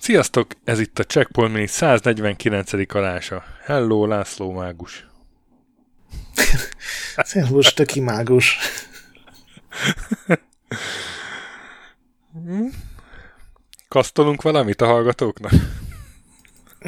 [0.00, 0.46] Sziasztok!
[0.64, 2.94] Ez itt a Checkpoint Mini 149.
[2.94, 3.44] alása.
[3.64, 5.06] Hello, László Mágus.
[7.16, 8.58] Szervus, töki mágus.
[13.88, 15.52] Kasztolunk valamit a hallgatóknak?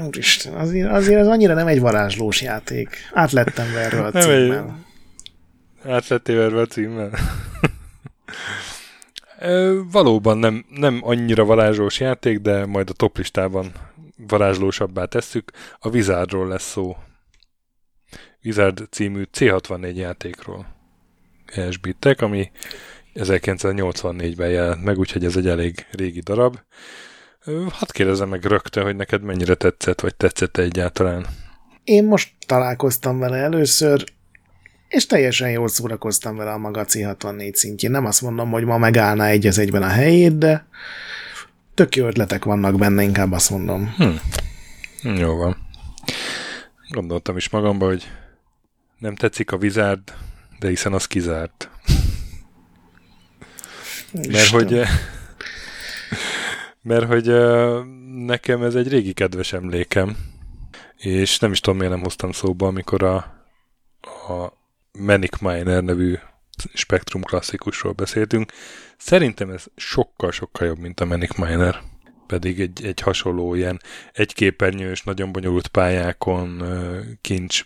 [0.00, 2.96] Úristen, azért, azért az annyira nem egy varázslós játék.
[3.12, 4.78] Át lettem verve a címmel.
[5.84, 7.10] Át lettél verve a címmel?
[9.91, 13.72] Valóban nem, nem annyira varázslós játék, de majd a toplistában
[14.16, 15.50] varázslósabbá tesszük.
[15.78, 16.96] A Wizardról lesz szó.
[18.44, 20.66] Wizard című C64 játékról
[21.52, 22.50] helyesbítek, ami
[23.14, 26.58] 1984-ben jelent meg, úgyhogy ez egy elég régi darab.
[27.44, 31.26] Hadd kérdezem meg rögtön, hogy neked mennyire tetszett, vagy tetszett egyáltalán.
[31.84, 34.04] Én most találkoztam vele először,
[34.88, 37.91] és teljesen jól szórakoztam vele a maga C64 szintjén.
[37.91, 40.66] Nem azt mondom, hogy ma megállná egy az egyben a helyét, de
[41.74, 43.94] tök jó ötletek vannak benne, inkább azt mondom.
[43.97, 45.56] Hm, Jó van.
[46.88, 48.10] Gondoltam is magamba, hogy
[48.98, 50.14] nem tetszik a Wizard,
[50.58, 51.70] de hiszen az kizárt.
[54.12, 54.82] Mert hogy,
[56.83, 57.27] mert hogy
[58.25, 60.17] nekem ez egy régi kedves emlékem,
[60.97, 63.17] és nem is tudom, miért nem hoztam szóba, amikor a,
[64.28, 64.53] a
[64.98, 66.19] Manic Miner nevű
[66.75, 68.53] Spectrum klasszikusról beszéltünk.
[68.97, 71.81] Szerintem ez sokkal-sokkal jobb, mint a Manic Miner.
[72.27, 73.81] Pedig egy, egy hasonló ilyen
[74.12, 76.62] egyképernyős, nagyon bonyolult pályákon
[77.20, 77.65] kincs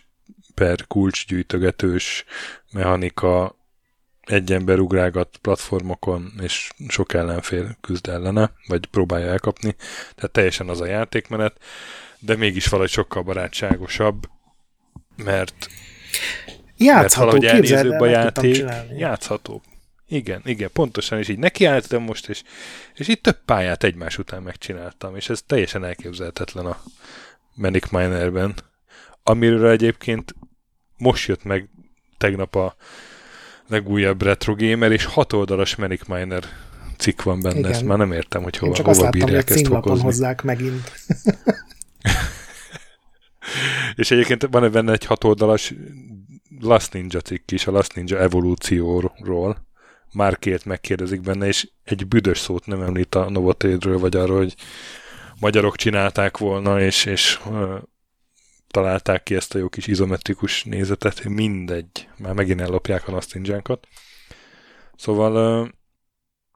[0.53, 2.25] per kulcsgyűjtögetős
[2.71, 3.55] mechanika,
[4.25, 9.75] egy ember ugrálgat platformokon, és sok ellenfél küzd ellene, vagy próbálja elkapni.
[10.15, 11.57] Tehát teljesen az a játékmenet,
[12.19, 14.29] de mégis valahogy sokkal barátságosabb,
[15.15, 15.67] mert mert
[16.77, 18.65] Játszható, valahogy képzeld elnézőbb a játék.
[18.97, 19.61] Játszható.
[20.07, 22.43] Igen, igen, pontosan, és így nekiálltam most, és,
[22.93, 26.81] és így több pályát egymás után megcsináltam, és ez teljesen elképzelhetetlen a
[27.53, 28.53] Manic Minerben,
[29.23, 30.35] amiről egyébként
[30.97, 31.69] most jött meg
[32.17, 32.75] tegnap a
[33.67, 36.43] legújabb Retro Gamer, és hat oldalas Manic Miner
[36.97, 37.71] cikk van benne, Igen.
[37.71, 40.03] ezt már nem értem, hogy Én hova, csak azt hova láttam, hogy ezt fokozni.
[40.03, 40.91] hozzák megint.
[43.95, 45.73] És egyébként van benne egy hatoldalas
[46.59, 49.67] Last Ninja cikk is, a Last Ninja evolúcióról.
[50.13, 54.55] Márkért megkérdezik benne, és egy büdös szót nem említ a Novotédről, vagy arról, hogy
[55.39, 57.39] magyarok csinálták volna, és, és
[58.75, 61.23] találták ki ezt a jó kis izometrikus nézetet.
[61.23, 62.07] Mindegy.
[62.17, 63.87] Már megint ellopják a Last Ninjánkat.
[64.95, 65.71] Szóval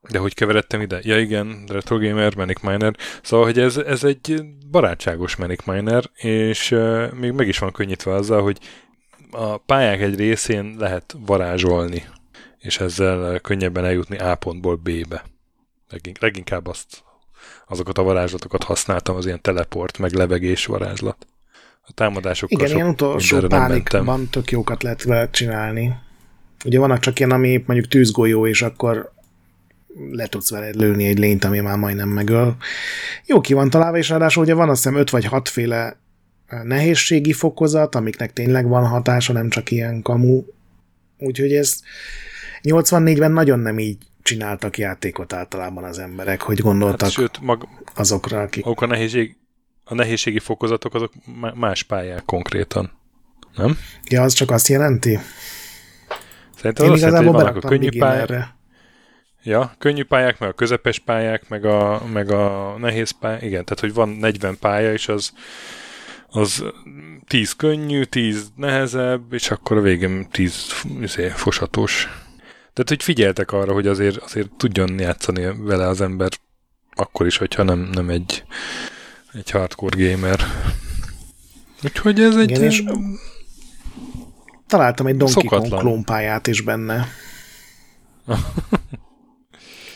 [0.09, 1.00] de hogy keveredtem ide?
[1.03, 2.96] Ja igen, Retro Gamer, Manic Miner.
[3.22, 6.69] Szóval, hogy ez, ez egy barátságos Manic Miner, és
[7.13, 8.59] még meg is van könnyítve azzal, hogy
[9.31, 12.03] a pályák egy részén lehet varázsolni,
[12.57, 15.24] és ezzel könnyebben eljutni A pontból B-be.
[15.90, 17.03] Legink, leginkább azt,
[17.68, 21.28] azokat a varázslatokat használtam, az ilyen teleport, meg levegés varázslat.
[21.89, 25.94] A támadásokkal Igen, sok ilyen utolsó pánikban tök jókat lehet vele csinálni.
[26.66, 29.11] Ugye vannak csak ilyen, ami mondjuk tűzgolyó, és akkor
[30.11, 32.55] le tudsz vele lőni egy lényt, ami már majdnem megöl.
[33.25, 35.97] Jó ki van találva, és ráadásul ugye van azt hiszem 5 vagy 6 féle
[36.63, 40.44] nehézségi fokozat, amiknek tényleg van hatása, nem csak ilyen kamu.
[41.17, 41.79] Úgyhogy ez
[42.63, 48.41] 84-ben nagyon nem így csináltak játékot általában az emberek, hogy gondoltak Hát, sőt, mag, azokra,
[48.41, 48.63] akik...
[48.63, 49.35] maguk a, nehézség,
[49.89, 52.91] a nehézségi fokozatok azok má- más pályák konkrétan.
[53.55, 53.77] Nem?
[54.09, 55.19] Ja, az csak azt jelenti?
[56.55, 58.47] Szerintem Én az azt jelenti, igazából hogy a könnyű pályák,
[59.44, 63.41] ja, könnyű pályák, meg a közepes pályák, meg a, meg a nehéz pályák.
[63.41, 65.33] Igen, tehát hogy van 40 pálya, és az,
[66.27, 66.63] az
[67.27, 70.66] 10 könnyű, 10 nehezebb, és akkor a végén 10
[71.01, 72.03] izé, fosatós.
[72.73, 76.29] Tehát, hogy figyeltek arra, hogy azért, azért tudjon játszani vele az ember
[77.00, 78.44] akkor is, hogyha nem, nem egy,
[79.34, 80.40] egy hardcore gamer.
[81.84, 82.50] Úgyhogy ez egy...
[82.50, 82.84] Igen, és
[84.69, 85.80] Találtam egy Donkey Kong Szokatlan.
[85.80, 87.07] klónpályát is benne.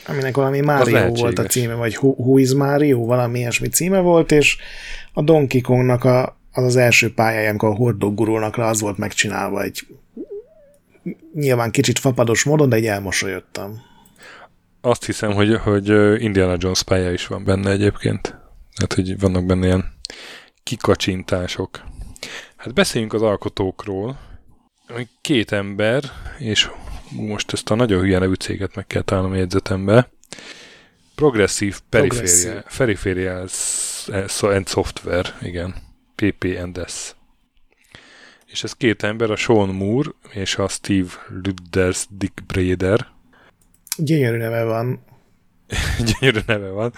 [0.07, 4.31] Aminek valami Mario volt a címe, vagy Who, Who is Mario, valami ilyesmi címe volt,
[4.31, 4.57] és
[5.13, 8.97] a Donkey Kongnak a, az az első pályája, amikor a hordók gurulnak rá, az volt
[8.97, 9.87] megcsinálva egy
[11.33, 13.81] nyilván kicsit fapados módon, de egy elmosolyodtam.
[14.81, 15.89] Azt hiszem, hogy, hogy
[16.21, 18.42] Indiana Jones pálya is van benne egyébként.
[18.75, 19.93] Tehát, hogy vannak benne ilyen
[20.63, 21.83] kikacsintások.
[22.55, 24.19] Hát beszéljünk az alkotókról.
[25.21, 26.03] Két ember,
[26.37, 26.69] és
[27.11, 30.09] most ezt a nagyon hülye nevű céget meg kell találnom a jegyzetembe.
[31.15, 32.63] Progressive Peripheral.
[32.77, 33.47] Peripheral
[34.41, 35.75] and Software, igen.
[36.15, 37.15] PPNS.
[38.45, 43.07] és ez két ember, a Sean Moore és a Steve Ludders Dick Brader.
[43.97, 45.03] Gyönyörű neve van.
[46.19, 46.93] Gyönyörű neve van.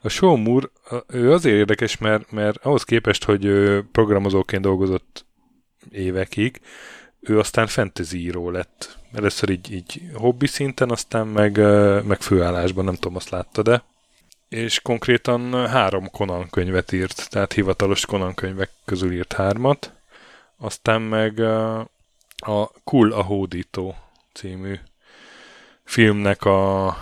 [0.00, 0.66] A Sean Moore,
[1.06, 3.48] ő azért érdekes, mert, mert ahhoz képest, hogy
[3.92, 5.26] programozóként dolgozott
[5.90, 6.60] évekig,
[7.20, 8.98] ő aztán fantasy író lett.
[9.12, 11.56] Először így, így hobbi szinten, aztán meg,
[12.06, 13.82] meg főállásban, nem tudom, azt látta, de
[14.50, 19.92] és konkrétan három Conan könyvet írt, tehát hivatalos Conan könyvek közül írt hármat,
[20.56, 21.40] aztán meg
[22.36, 23.94] a Cool a hódító
[24.32, 24.74] című
[25.84, 26.96] filmnek a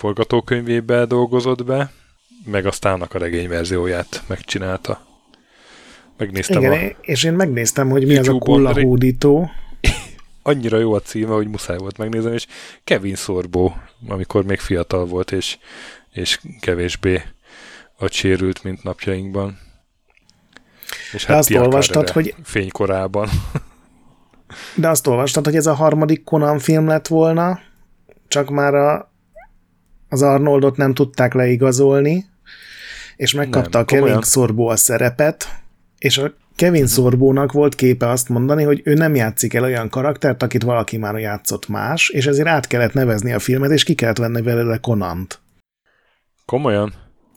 [0.00, 1.92] forgatókönyvébe dolgozott be,
[2.44, 5.06] meg aztán a regényverzióját megcsinálta.
[6.16, 6.96] Megnéztem Igen, a...
[7.00, 9.50] és én megnéztem, hogy mi az a Cool hódító.
[10.42, 12.46] Annyira jó a címe, hogy muszáj volt megnézni, és
[12.84, 13.76] Kevin Szorbó,
[14.08, 15.58] amikor még fiatal volt, és
[16.12, 17.22] és kevésbé
[18.10, 19.58] sérült, mint napjainkban.
[21.12, 22.34] És hát azt olvastad, hogy...
[22.42, 23.28] Fénykorában.
[24.74, 27.60] De azt olvastad, hogy ez a harmadik Conan film lett volna,
[28.28, 29.09] csak már a,
[30.10, 32.24] az Arnoldot nem tudták leigazolni,
[33.16, 34.22] és megkapta nem, a Kevin komolyan.
[34.22, 35.48] Szorbó a szerepet,
[35.98, 40.42] és a Kevin Szorbónak volt képe azt mondani, hogy ő nem játszik el olyan karaktert,
[40.42, 44.18] akit valaki már játszott más, és ezért át kellett nevezni a filmet, és ki kellett
[44.18, 45.40] venni belőle Conant.
[46.44, 46.92] Komolyan?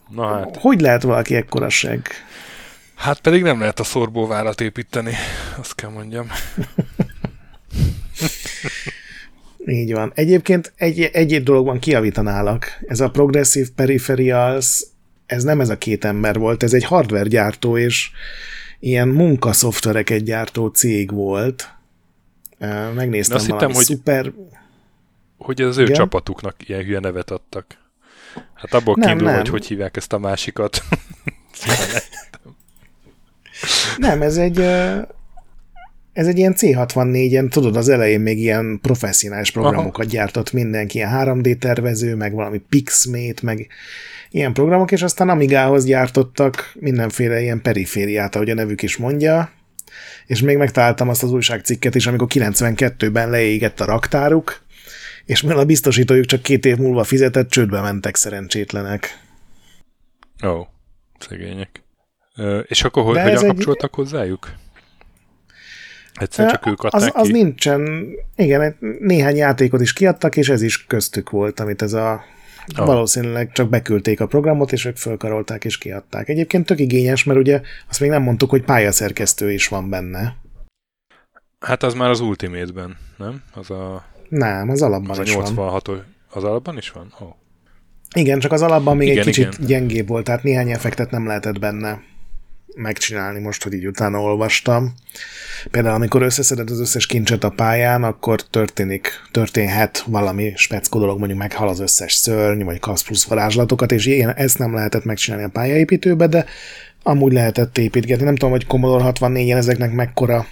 [0.09, 0.57] Na hát.
[0.59, 2.07] Hogy lehet valaki ekkora seg?
[2.95, 5.13] Hát pedig nem lehet a szorbóvárat építeni,
[5.59, 6.27] azt kell mondjam.
[9.65, 10.11] Így van.
[10.15, 12.65] Egyébként egy, egy dologban kiavítanálak.
[12.87, 14.85] Ez a Progressive Peripherals,
[15.25, 18.11] ez nem ez a két ember volt, ez egy hardware gyártó, és
[18.79, 21.73] ilyen munkaszoftvereket gyártó cég volt.
[22.95, 24.31] Megnéztem azt hittem, hogy, szuper...
[25.37, 25.95] hogy az ő Igen?
[25.95, 27.77] csapatuknak ilyen hülye nevet adtak.
[28.53, 29.37] Hát abból nem, kiindul, nem.
[29.37, 30.83] hogy hogy hívják ezt a másikat.
[33.97, 34.65] nem, ez egy
[36.13, 40.13] ez egy ilyen C64-en, tudod, az elején még ilyen professzionális programokat Aha.
[40.13, 43.67] gyártott mindenki, ilyen 3D tervező, meg valami Pixmate, meg
[44.29, 49.51] ilyen programok, és aztán Amigához gyártottak mindenféle ilyen perifériát, ahogy a nevük is mondja,
[50.25, 54.61] és még megtaláltam azt az újságcikket is, amikor 92-ben leégett a raktáruk,
[55.25, 59.19] és mivel a biztosítójuk csak két év múlva fizetett, csődbe mentek szerencsétlenek.
[60.45, 60.67] Ó, oh,
[61.19, 61.83] szegények.
[62.63, 63.95] És akkor hogy, hogyan kapcsoltak egy...
[63.95, 64.53] hozzájuk?
[66.13, 67.33] Egyszer csak ők adták az, az ki?
[67.33, 72.23] nincsen, igen, néhány játékot is kiadtak, és ez is köztük volt, amit ez a
[72.77, 72.85] Oh.
[72.85, 76.29] Valószínűleg csak beküldték a programot, és ők fölkarolták és kiadták.
[76.29, 80.35] Egyébként tök igényes, mert ugye azt még nem mondtuk, hogy pályaszerkesztő is van benne.
[81.59, 83.43] Hát az már az Ultimate-ben, nem?
[83.53, 86.05] Az a nem, az alapban az is 86 van.
[86.29, 87.13] Az alapban is van?
[87.19, 87.29] Oh.
[88.15, 89.65] Igen, csak az alapban még igen, egy kicsit igen.
[89.67, 92.01] gyengébb volt, tehát néhány effektet nem lehetett benne
[92.75, 94.93] megcsinálni most, hogy így utána olvastam.
[95.71, 101.39] Például amikor összeszeded az összes kincset a pályán, akkor történik, történhet valami speckó dolog, mondjuk
[101.39, 105.49] meghal az összes szörny, vagy kapsz plusz varázslatokat, és ilyen, ezt nem lehetett megcsinálni a
[105.49, 106.45] pályaépítőbe, de
[107.03, 108.25] amúgy lehetett építgetni.
[108.25, 110.47] Nem tudom, hogy Commodore 64-en ezeknek mekkora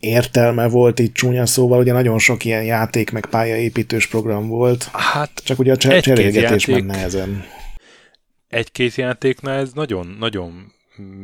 [0.00, 4.88] értelme volt itt csúnya szóval, ugye nagyon sok ilyen játék meg pályaépítős program volt.
[4.92, 7.44] Hát csak ugye a cser- cserélgetés játék, menne ezen.
[8.48, 10.72] Egy-két játéknál ez nagyon-nagyon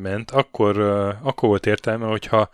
[0.03, 0.31] ment.
[0.31, 0.79] Akkor,
[1.23, 2.51] akkor volt értelme, hogyha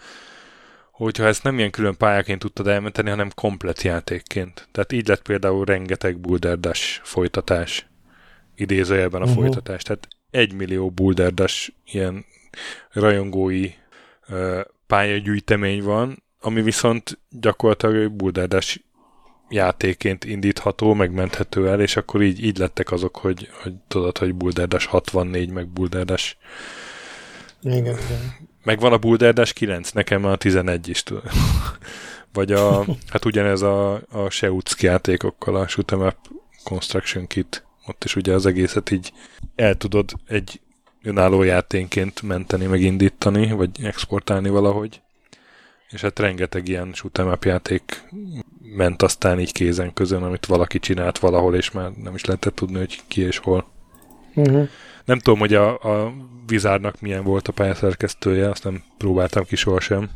[0.90, 4.68] hogyha ezt nem ilyen külön pályáként tudtad elmenteni, hanem komplet játékként.
[4.73, 7.87] Tehát így lett például rengeteg Boulder Dash folytatás.
[8.54, 9.40] Idézőjelben a uh-huh.
[9.40, 9.83] folytatás.
[9.83, 12.25] Tehát egy millió Boulder Dash ilyen
[12.92, 13.71] rajongói
[14.28, 18.80] uh, pályagyűjtemény van, ami viszont gyakorlatilag buldárdás
[19.49, 24.87] játéként indítható, megmenthető el, és akkor így, így lettek azok, hogy, hogy tudod, hogy Bulderdas
[24.87, 26.37] 64, meg Bulderdas
[27.62, 28.49] igen, igen.
[28.64, 31.23] Meg van a Bulderdas 9, nekem a 11 is tud.
[32.33, 36.12] Vagy a, hát ugyanez a, a Seucki játékokkal, a Shoot'em
[36.64, 39.12] Construction Kit, ott is ugye az egészet így
[39.57, 40.61] el tudod egy
[41.02, 45.00] önálló játénként menteni, meg indítani, vagy exportálni valahogy.
[45.90, 48.02] És hát rengeteg ilyen shoot'em játék
[48.76, 52.79] ment aztán így kézen közön, amit valaki csinált valahol, és már nem is lehetett tudni,
[52.79, 53.67] hogy ki és hol.
[54.35, 54.69] Uh-huh.
[55.04, 56.12] Nem tudom, hogy a, a
[56.47, 60.11] Vizárnak milyen volt a pályaszerkesztője, azt nem próbáltam ki sohasem.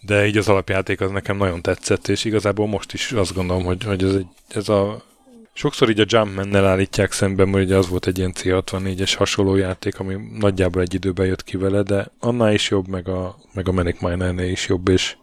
[0.00, 3.84] De így az alapjáték az nekem nagyon tetszett, és igazából most is azt gondolom, hogy,
[3.84, 5.02] hogy ez, egy, ez a
[5.52, 9.98] Sokszor így a Jumpman-nel állítják szemben, mert ugye az volt egy ilyen C64-es hasonló játék,
[9.98, 13.72] ami nagyjából egy időben jött ki vele, de annál is jobb, meg a, meg a
[13.72, 15.16] Manic miner is jobb, és,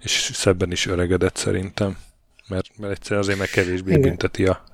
[0.00, 1.96] és szebben is öregedett szerintem.
[2.48, 4.02] Mert, mert egyszer azért meg kevésbé Igen.
[4.02, 4.64] bünteti a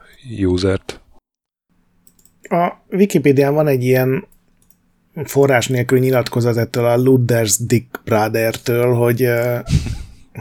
[0.40, 1.00] usert.
[2.48, 4.26] A Wikipédián van egy ilyen
[5.24, 9.28] forrás nélkül nyilatkozat ettől a Ludders Dick Brother-től, hogy,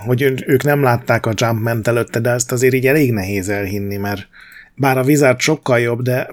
[0.06, 4.28] hogy ők nem látták a Jumpman előtte, de ezt azért így elég nehéz elhinni, mert
[4.76, 6.30] bár a Wizard sokkal jobb, de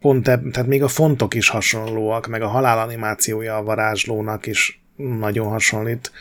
[0.00, 5.48] pont ebb, tehát még a fontok is hasonlóak, meg a halálanimációja a varázslónak is nagyon
[5.48, 6.12] hasonlít.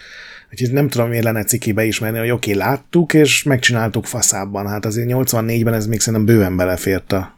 [0.52, 4.68] Úgyhogy nem tudom, miért lenne ciki beismerni, hogy oké, okay, láttuk, és megcsináltuk faszában.
[4.68, 7.37] Hát azért 84-ben ez még szerintem bőven belefért a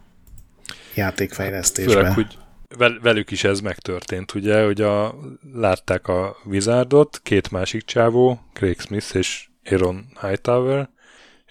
[1.00, 1.94] játékfejlesztésbe.
[1.94, 2.38] Főleg, hogy
[3.02, 5.16] velük is ez megtörtént, ugye, hogy a,
[5.54, 10.90] látták a Wizardot, két másik csávó, Craig Smith és Aaron Hightower,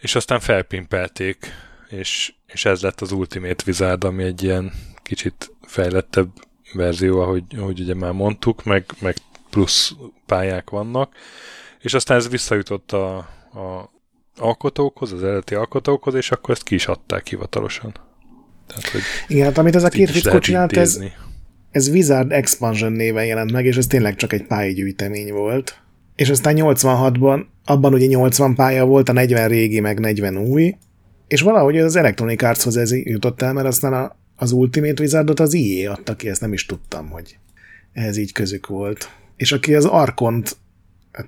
[0.00, 1.46] és aztán felpimpelték,
[1.88, 6.28] és, és ez lett az Ultimate Wizard, ami egy ilyen kicsit fejlettebb
[6.72, 9.16] verzió, ahogy, ahogy ugye már mondtuk, meg, meg
[9.50, 9.92] plusz
[10.26, 11.14] pályák vannak,
[11.80, 13.90] és aztán ez visszajutott a, a
[14.36, 17.94] alkotókhoz, az eredeti alkotókhoz, és akkor ezt ki is adták hivatalosan.
[18.68, 21.00] Tehát, hogy Igen, hát amit ez a két fickó csinált, ez,
[21.70, 25.80] ez Wizard Expansion néven jelent meg, és ez tényleg csak egy pálygyűjtemény volt.
[26.16, 30.74] És aztán 86-ban, abban ugye 80 pálya volt, a 40 régi, meg 40 új,
[31.28, 35.54] és valahogy az Electronic Artshoz ez jutott el, mert aztán a, az Ultimate Wizardot az
[35.54, 37.38] IE adta ki, ezt nem is tudtam, hogy
[37.92, 39.10] ez így közük volt.
[39.36, 40.56] És aki az Arkont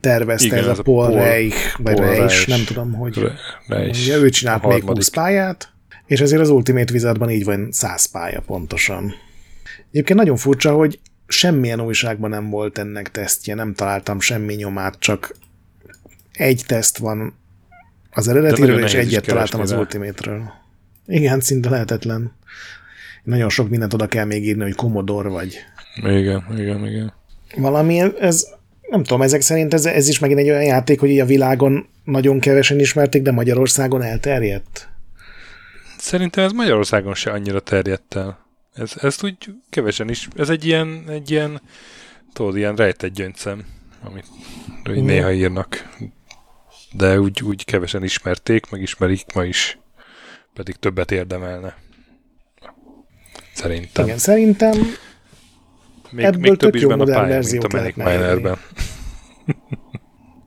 [0.00, 3.32] tervezte, Igen, ez, ez a Paul, Paul Reich, vagy Paul Reich, Reich, nem tudom, hogy
[3.66, 4.00] Reich.
[4.00, 5.73] Ugye, ő csinált még 20 pályát,
[6.11, 9.14] és ezért az Ultimate Wizardban így van 100 pálya pontosan.
[9.90, 15.37] Egyébként nagyon furcsa, hogy semmilyen újságban nem volt ennek tesztje, nem találtam semmi nyomát, csak
[16.33, 17.35] egy teszt van
[18.11, 20.43] az eredetiről, és egyet találtam az Ultimate-ről.
[21.07, 22.33] Igen, szinte lehetetlen.
[23.25, 25.59] Nagyon sok mindent oda kell még írni, hogy Commodore vagy.
[25.97, 27.12] Igen, igen, igen.
[27.57, 28.47] Valami, ez,
[28.88, 32.40] nem tudom, ezek szerint ez, ez is megint egy olyan játék, hogy a világon nagyon
[32.40, 34.89] kevesen ismerték, de Magyarországon elterjedt?
[36.00, 38.47] Szerintem ez Magyarországon se annyira terjedt el.
[38.75, 39.37] Ez, ezt úgy
[39.71, 41.61] kevesen is, ez egy ilyen, egy ilyen
[42.33, 43.64] tudod, ilyen rejtett gyöngyszem,
[44.02, 44.26] amit
[44.90, 45.04] mm.
[45.04, 45.88] néha írnak
[46.92, 49.78] de úgy, úgy kevesen ismerték, meg ismerik ma is,
[50.54, 51.76] pedig többet érdemelne.
[53.54, 54.04] Szerintem.
[54.04, 54.78] Igen, szerintem
[56.11, 58.59] még, ebből még több is benne a pálya, mint a Manic Minerben.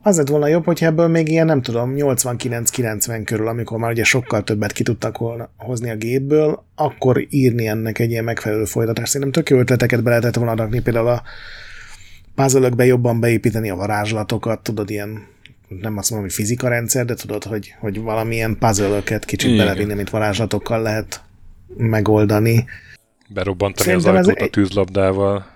[0.06, 4.04] Az lett volna jobb, hogyha ebből még ilyen, nem tudom, 89-90 körül, amikor már ugye
[4.04, 9.10] sokkal többet ki tudtak volna hozni a gépből, akkor írni ennek egy ilyen megfelelő folytatást.
[9.12, 11.22] Szerintem tök jó ötleteket be lehetett volna rakni, például a
[12.34, 15.26] puzzle jobban beépíteni a varázslatokat, tudod, ilyen
[15.68, 19.66] nem azt mondom, hogy fizika rendszer, de tudod, hogy, hogy valamilyen puzzle kicsit Igen.
[19.66, 21.22] belevinni, amit varázslatokkal lehet
[21.76, 22.64] megoldani.
[23.28, 24.46] Berobbantani Szerintem az ajtót ez...
[24.46, 25.46] a tűzlabdával.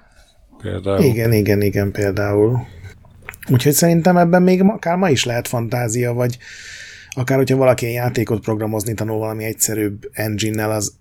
[0.63, 1.03] Például.
[1.03, 2.77] Igen, igen, igen, például.
[3.49, 6.39] Úgyhogy szerintem ebben még akár ma is lehet fantázia, vagy
[7.11, 10.93] akár hogyha valaki egy játékot programozni tanul valami egyszerűbb engine-nel, az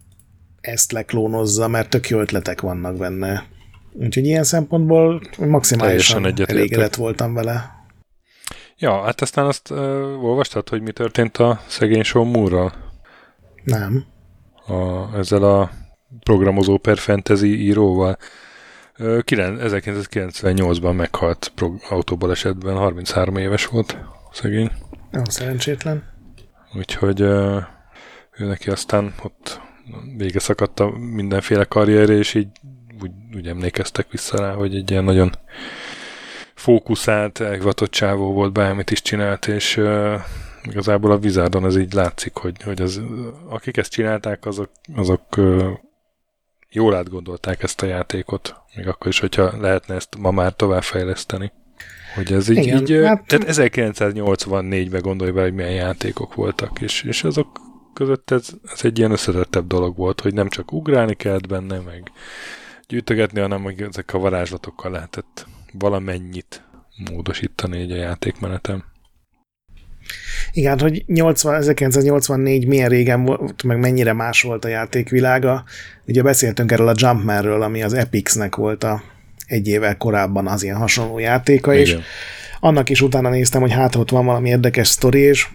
[0.61, 3.45] ezt leklónozza, mert tök jó ötletek vannak benne.
[3.93, 7.75] Úgyhogy ilyen szempontból maximálisan elégedett voltam vele.
[8.77, 9.77] Ja, hát aztán azt uh,
[10.23, 12.73] olvastad, hogy mi történt a szegény Sean Moore-ral?
[13.63, 14.05] Nem.
[14.67, 15.71] A, ezzel a
[16.23, 18.17] programozó per fantasy íróval.
[18.99, 21.51] Uh, 1998-ban meghalt
[21.89, 23.97] autóbalesetben, 33 éves volt
[24.31, 24.71] szegény.
[25.11, 26.03] Jó, szerencsétlen.
[26.73, 27.21] Úgyhogy
[28.37, 29.61] ő neki aztán ott
[30.17, 32.47] vége szakadt a mindenféle karrierje, és így
[33.01, 35.31] úgy, úgy emlékeztek vissza rá, hogy egy ilyen nagyon
[36.53, 40.13] fókuszált, elhivatott csávó volt, bármit is csinált, és uh,
[40.63, 43.01] igazából a Vizardon ez így látszik, hogy, hogy az,
[43.49, 45.69] akik ezt csinálták, azok, azok uh,
[46.69, 51.51] jól átgondolták ezt a játékot, még akkor is, hogyha lehetne ezt ma már továbbfejleszteni.
[52.15, 53.25] Hogy ez így, Igen, így hát...
[53.25, 57.59] tehát 1984-ben gondolj be, hogy milyen játékok voltak, és, és azok
[57.93, 62.11] között ez, ez egy ilyen összetettebb dolog volt, hogy nem csak ugrálni kellett benne, meg
[62.87, 66.63] gyűjtögetni, hanem hogy ezek a varázslatokkal lehetett valamennyit
[67.11, 68.83] módosítani egy a játékmenetem.
[70.51, 75.63] Igen, hogy 80, 1984 milyen régen volt, meg mennyire más volt a játékvilága.
[76.05, 79.01] Ugye beszéltünk erről a Jumpmanről, ami az Epixnek volt a
[79.47, 81.85] egy évvel korábban az ilyen hasonló játéka, Igen.
[81.85, 81.97] és
[82.59, 85.47] annak is utána néztem, hogy hát ott van valami érdekes sztori, és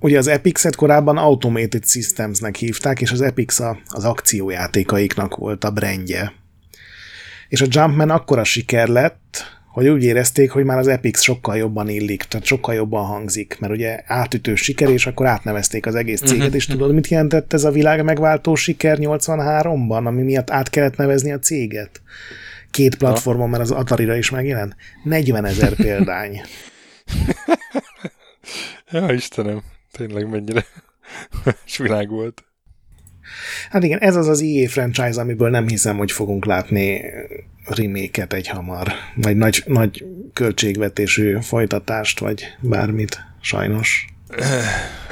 [0.00, 5.70] ugye az Epix-et korábban Automated Systemsnek hívták, és az Epix a, az akciójátékaiknak volt a
[5.70, 6.32] brandje
[7.52, 11.88] és a Jumpman akkora siker lett, hogy úgy érezték, hogy már az Epic sokkal jobban
[11.88, 16.38] illik, tehát sokkal jobban hangzik, mert ugye átütő siker, és akkor átnevezték az egész céget,
[16.38, 16.54] uh-huh.
[16.54, 21.32] és tudod, mit jelentett ez a világ megváltó siker 83-ban, ami miatt át kellett nevezni
[21.32, 22.02] a céget?
[22.70, 24.76] Két platformon, mert az Atari-ra is megjelent.
[25.04, 26.40] 40 ezer példány.
[28.90, 29.62] ja, Istenem,
[29.92, 30.64] tényleg mennyire
[31.66, 32.44] és világ volt.
[33.70, 37.00] Hát igen, ez az az EA franchise, amiből nem hiszem, hogy fogunk látni
[37.64, 44.06] reméket egy hamar, vagy nagy, nagy költségvetésű folytatást, vagy bármit, sajnos.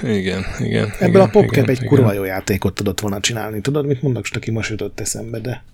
[0.03, 0.93] Igen, igen.
[0.99, 1.89] Ebből igen, a PopCap egy igen.
[1.89, 3.61] kurva jó játékot tudott volna csinálni.
[3.61, 5.65] Tudod, mit mondok, csak aki most jutott eszembe, de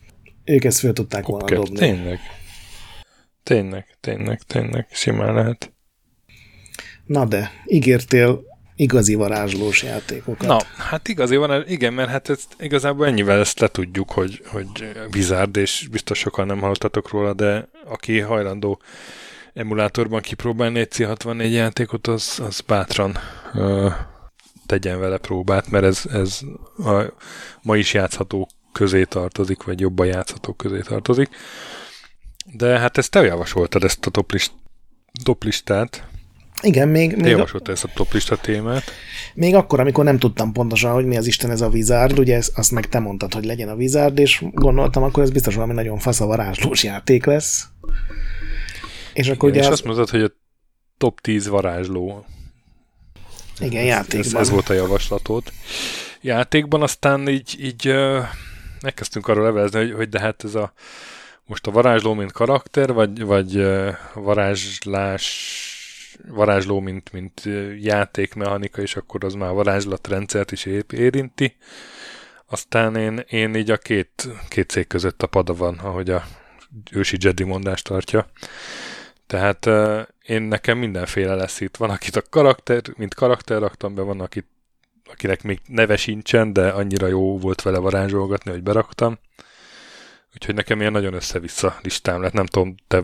[0.45, 1.79] ők ezt fel tudták volna PopCap, dobni.
[1.79, 2.19] Tényleg.
[3.43, 4.87] Tényleg, tényleg, tényleg.
[4.91, 5.73] Simán lehet.
[7.05, 8.43] Na de, ígértél
[8.77, 10.47] igazi varázslós játékokat.
[10.47, 14.69] Na, hát igazi van, igen, mert hát ezt, igazából ennyivel ezt letudjuk, hogy, hogy
[15.15, 18.81] Wizard, és biztos sokan nem hallottatok róla, de aki hajlandó
[19.55, 23.19] emulátorban kipróbálni egy C64 játékot, az, az bátran
[23.55, 23.89] ö,
[24.67, 26.41] tegyen vele próbát, mert ez, ez
[26.79, 27.13] a
[27.63, 31.29] ma is játszható közé tartozik, vagy jobban játszható közé tartozik.
[32.53, 34.53] De hát ezt te javasoltad, ezt a toplist,
[35.25, 36.09] toplistát.
[36.63, 38.85] Igen, még, Te még, javasoltad ezt a toplista témát.
[39.35, 42.59] még akkor, amikor nem tudtam pontosan, hogy mi az Isten ez a Wizard, ugye ezt,
[42.59, 45.99] azt meg te mondtad, hogy legyen a Wizard, és gondoltam, akkor ez biztos valami nagyon
[45.99, 47.67] fasz a varázslós játék lesz.
[49.13, 50.31] És akkor Igen, ugye és az, azt mondod, hogy a
[50.99, 52.25] top 10 varázsló.
[53.61, 54.41] igen, Ez, játékban.
[54.41, 55.43] ez volt a javaslatod.
[56.21, 57.95] Játékban aztán így, így
[58.83, 60.73] megkezdtünk arról levezni, hogy, hogy de hát ez a
[61.45, 63.95] most a varázsló, mint karakter, vagy, vagy uh,
[66.29, 71.57] varázsló, mint, mint uh, játékmechanika, és akkor az már varázslatrendszert is érinti.
[72.47, 76.25] Aztán én, én így a két, két cég között a pada van, ahogy a
[76.93, 78.27] ősi Jedi mondást tartja.
[79.27, 81.77] Tehát uh, én nekem mindenféle lesz itt.
[81.77, 84.47] Van, akit a karakter, mint karakter raktam be, van, akit,
[85.11, 89.19] akinek még neve sincsen, de annyira jó volt vele varázsolgatni, hogy beraktam.
[90.37, 92.33] Úgyhogy nekem ilyen nagyon össze-vissza listám lett.
[92.33, 93.03] Nem tudom, te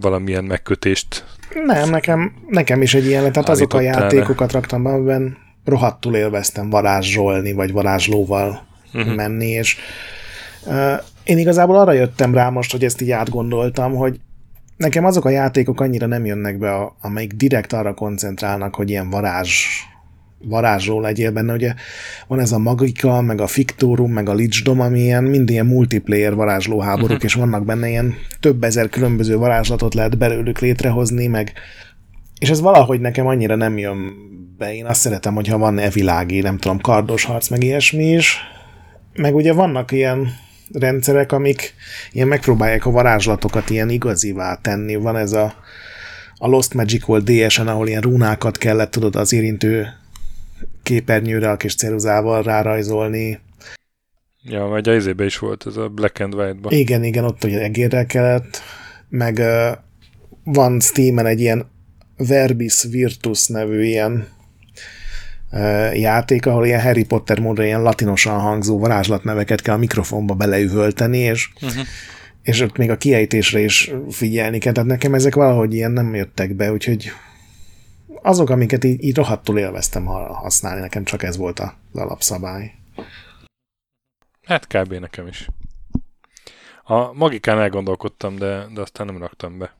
[0.00, 1.24] valamilyen megkötést
[1.64, 3.32] Nem, nekem, nekem is egy ilyen lett.
[3.32, 9.14] Tehát azok a játékokat raktam be, amiben rohadtul élveztem varázsolni, vagy varázslóval uh-huh.
[9.14, 9.76] menni, és
[10.66, 14.20] uh, én igazából arra jöttem rá most, hogy ezt így átgondoltam, hogy
[14.76, 19.10] nekem azok a játékok annyira nem jönnek be, a- amelyik direkt arra koncentrálnak, hogy ilyen
[19.10, 19.66] varázs
[20.44, 21.74] varázsló legyél benne, ugye
[22.26, 26.34] van ez a Magika, meg a Fictorum, meg a Lichdom, ami ilyen mind ilyen multiplayer
[26.34, 27.24] varázslóháborúk, uh-huh.
[27.24, 31.52] és vannak benne ilyen több ezer különböző varázslatot lehet belőlük létrehozni, meg
[32.40, 34.12] és ez valahogy nekem annyira nem jön
[34.58, 34.74] be.
[34.74, 38.38] Én azt szeretem, hogyha van evilági, nem tudom, kardos harc, meg ilyesmi is.
[39.14, 40.28] Meg ugye vannak ilyen
[40.72, 41.74] rendszerek, amik
[42.12, 44.94] ilyen megpróbálják a varázslatokat ilyen igazivá tenni.
[44.94, 45.54] Van ez a,
[46.36, 49.86] a Lost Magic volt DS-en, ahol ilyen runákat kellett, tudod, az érintő
[50.82, 53.40] képernyőre a kis ceruzával rárajzolni.
[54.42, 56.70] Ja, vagy a izébe is volt ez a Black and White-ba.
[56.70, 58.62] Igen, igen, ott ugye egérrel kellett,
[59.08, 59.76] meg uh,
[60.44, 61.70] van Steam-en egy ilyen
[62.16, 64.28] Verbis Virtus nevű ilyen
[65.52, 71.18] uh, játék, ahol ilyen Harry Potter módra ilyen latinosan hangzó varázslatneveket kell a mikrofonba beleüvölteni,
[71.18, 71.82] és, uh-huh.
[72.42, 74.72] és ott még a kiejtésre is figyelni kell.
[74.72, 77.10] Tehát nekem ezek valahogy ilyen nem jöttek be, úgyhogy
[78.22, 82.74] azok, amiket így, így rohadtul élveztem ha- használni, nekem csak ez volt az alapszabály.
[84.46, 84.92] Hát kb.
[84.92, 85.48] nekem is.
[86.82, 89.74] A magikán elgondolkodtam, de, de aztán nem raktam be.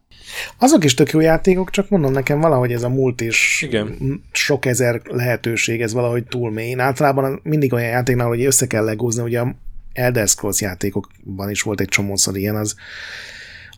[0.59, 4.21] Azok is tök jó játékok, csak mondom nekem valahogy ez a múlt is Igen.
[4.33, 6.69] sok ezer lehetőség, ez valahogy túl mély.
[6.69, 9.55] Én általában mindig olyan játéknál, hogy össze kell legózni, ugye a
[9.93, 12.75] Elder Scrolls játékokban is volt egy csomószor ilyen, az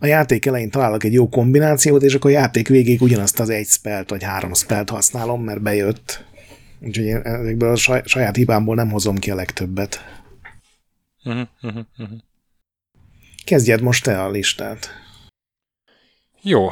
[0.03, 3.67] a játék elején találok egy jó kombinációt, és akkor a játék végéig ugyanazt az egy
[3.67, 6.25] spelt vagy három spelt használom, mert bejött.
[6.81, 10.05] Úgyhogy én ezekből a saj- saját hibámból nem hozom ki a legtöbbet.
[11.25, 12.19] Uh-huh, uh-huh, uh-huh.
[13.45, 14.91] Kezdjed most te a listát.
[16.41, 16.69] Jó,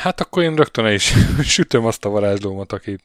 [0.00, 1.12] hát akkor én rögtön el is
[1.54, 3.02] sütöm azt a varázslómat, akit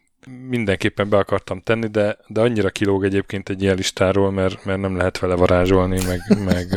[0.47, 4.97] mindenképpen be akartam tenni, de, de annyira kilóg egyébként egy ilyen listáról, mert, mert nem
[4.97, 6.19] lehet vele varázsolni, meg...
[6.43, 6.67] meg.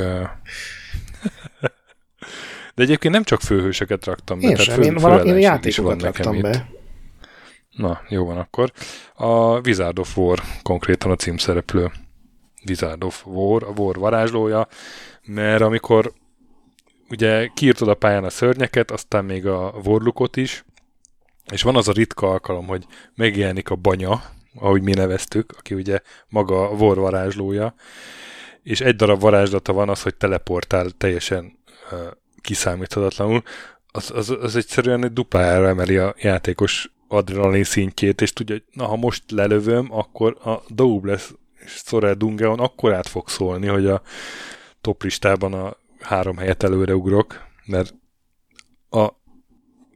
[2.75, 6.03] De egyébként nem csak főhősöket raktam be, Én tehát sem, fő, én, vala, én játékokat
[6.03, 6.43] raktam itt.
[6.43, 6.69] be.
[7.71, 8.73] Na, jó van akkor.
[9.15, 11.91] A Wizard of War konkrétan a címszereplő.
[12.69, 14.69] Wizard of War, a War varázslója,
[15.25, 16.13] mert amikor
[17.11, 20.65] ugye kiírtod a pályán a szörnyeket, aztán még a Warlookot is,
[21.53, 24.23] és van az a ritka alkalom, hogy megjelenik a banya,
[24.55, 27.75] ahogy mi neveztük, aki ugye maga a War varázslója,
[28.63, 31.59] és egy darab varázslata van az, hogy teleportál teljesen
[32.43, 33.43] kiszámíthatatlanul,
[33.93, 38.87] az, az, az egyszerűen egy duplára emeli a játékos adrenalin szintjét, és tudja, hogy na,
[38.87, 41.33] ha most lelövöm, akkor a Doubles
[41.65, 44.03] és Sorel Dungeon akkor át fog szólni, hogy a
[44.81, 47.95] top listában a három helyet előre ugrok, mert
[48.91, 49.09] a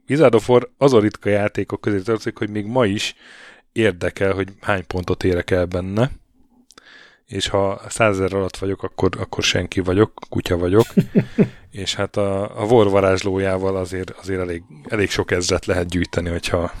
[0.07, 3.15] Wizard of War azon ritka játékok közé tartozik, hogy még ma is
[3.71, 6.11] érdekel, hogy hány pontot érek el benne,
[7.27, 10.85] és ha százezer alatt vagyok, akkor, akkor senki vagyok, kutya vagyok,
[11.71, 16.71] és hát a, a vorvarázslójával azért, azért elég, elég sok ezret lehet gyűjteni, hogyha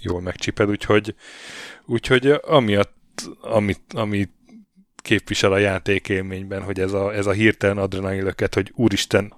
[0.00, 1.14] jól megcsiped, úgyhogy,
[1.86, 4.32] úgyhogy amiatt, amit, amit
[4.96, 9.32] képvisel a játékélményben, hogy ez a, ez a hirtelen adrenalinlöket, hogy úristen,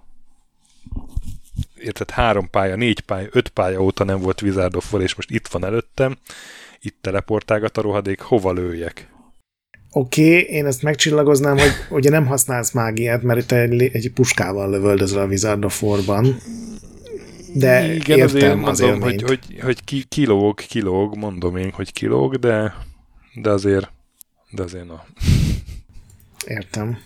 [1.78, 5.64] érted, három pálya, négy pálya, öt pálya óta nem volt Wizard és most itt van
[5.64, 6.16] előttem,
[6.80, 9.14] itt teleportálgat a rohadék, hova lőjek?
[9.96, 14.70] Oké, okay, én ezt megcsillagoznám, hogy ugye nem használsz mágiát, mert te egy, egy puskával
[14.70, 16.36] lövöldözöl a Wizard of War-ban.
[17.54, 21.92] De Igen, értem azért mondom, az hogy, hogy, hogy ki, kilóg, kilóg, mondom én, hogy
[21.92, 22.74] kilóg, de,
[23.34, 23.90] de azért,
[24.50, 25.04] de azért na.
[26.46, 26.98] Értem.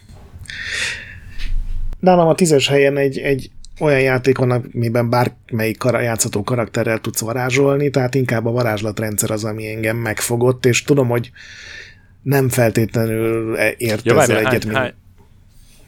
[2.00, 3.50] Nálam a tízes helyen egy, egy
[3.80, 9.44] olyan játék van, amiben bármelyik kar- játszható karakterrel tudsz varázsolni, tehát inkább a varázslatrendszer az,
[9.44, 11.30] ami engem megfogott, és tudom, hogy
[12.22, 14.64] nem feltétlenül ért ja, ezzel egyet.
[14.64, 14.94] Hány, hány,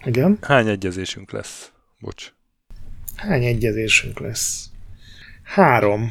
[0.04, 0.38] Igen?
[0.40, 1.70] Hány egyezésünk lesz?
[2.00, 2.32] Bocs.
[3.16, 4.70] Hány egyezésünk lesz?
[5.42, 6.10] Három.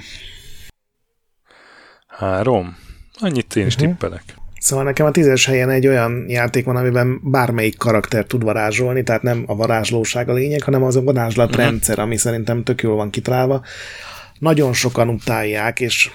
[2.08, 2.78] Három?
[3.20, 3.90] Annyit én is uh-huh.
[3.90, 4.24] tippelek.
[4.60, 9.22] Szóval nekem a tízes helyen egy olyan játék van, amiben bármelyik karakter tud varázsolni, tehát
[9.22, 12.06] nem a varázslóság a lényeg, hanem az a varázslatrendszer, uh-huh.
[12.06, 13.64] ami szerintem tök jól van kitalálva.
[14.40, 16.10] Nagyon sokan utálják, és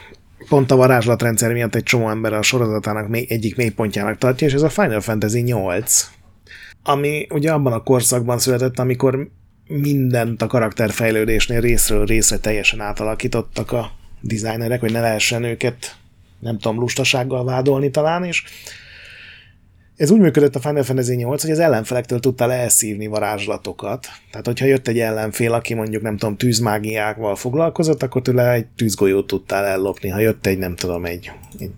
[0.48, 4.62] pont a varázslatrendszer miatt egy csomó ember a sorozatának mély, egyik mélypontjának tartja, és ez
[4.62, 6.10] a Final Fantasy 8,
[6.82, 9.28] ami ugye abban a korszakban született, amikor
[9.68, 15.96] mindent a karakterfejlődésnél részről részre teljesen átalakítottak a designerek, hogy ne lehessen őket
[16.40, 18.42] nem tudom, lustasággal vádolni talán, és
[19.96, 24.06] ez úgy működött a Final Fantasy 8, hogy az ellenfelektől tudtál elszívni varázslatokat.
[24.30, 29.26] Tehát, hogyha jött egy ellenfél, aki mondjuk, nem tudom, tűzmágiákval foglalkozott, akkor tőle egy tűzgolyót
[29.26, 30.08] tudtál ellopni.
[30.08, 31.70] Ha jött egy, nem tudom, egy, egy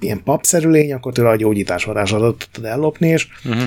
[0.00, 3.62] ilyen papszerű lény, akkor tőle a gyógyítás varázslatot tudtad ellopni, és uh-huh.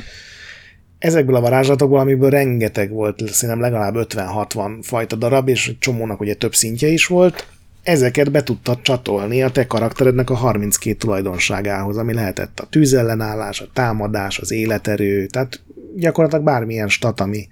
[1.00, 6.56] ezekből a varázslatokból, amiből rengeteg volt, szerintem legalább 50-60 fajta darab, és csomónak ugye több
[6.56, 7.48] szintje is volt,
[7.88, 13.68] ezeket be tudtad csatolni a te karakterednek a 32 tulajdonságához, ami lehetett a tűzellenállás, a
[13.74, 15.64] támadás, az életerő, tehát
[15.96, 17.48] gyakorlatilag bármilyen stat, ami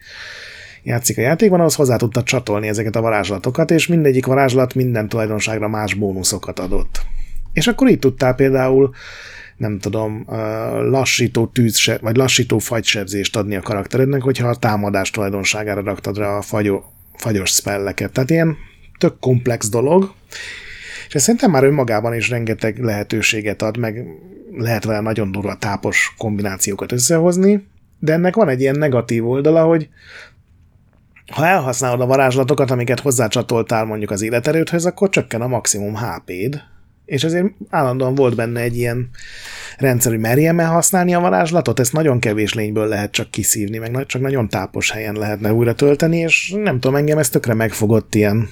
[0.83, 5.67] játszik a játékban, ahhoz hozzá tudtad csatolni ezeket a varázslatokat, és mindegyik varázslat minden tulajdonságra
[5.67, 7.01] más bónuszokat adott.
[7.53, 8.93] És akkor így tudtál például
[9.57, 10.25] nem tudom,
[10.89, 16.41] lassító tűz, vagy lassító fagysebzést adni a karakterednek, hogyha a támadás tulajdonságára raktad rá a
[16.41, 18.11] fagyó, fagyos spelleket.
[18.11, 18.57] Tehát ilyen
[18.97, 20.13] tök komplex dolog,
[21.07, 24.05] és ez szerintem már önmagában is rengeteg lehetőséget ad, meg
[24.57, 27.67] lehet vele nagyon durva tápos kombinációkat összehozni,
[27.99, 29.89] de ennek van egy ilyen negatív oldala, hogy
[31.31, 36.61] ha elhasználod a varázslatokat, amiket hozzácsatoltál mondjuk az életerődhöz, akkor csökken a maximum HP-d,
[37.05, 39.09] és ezért állandóan volt benne egy ilyen
[39.77, 44.05] rendszer, hogy merjem el használni a varázslatot, ezt nagyon kevés lényből lehet csak kiszívni, meg
[44.05, 48.49] csak nagyon tápos helyen lehetne újra tölteni, és nem tudom, engem ez tökre megfogott ilyen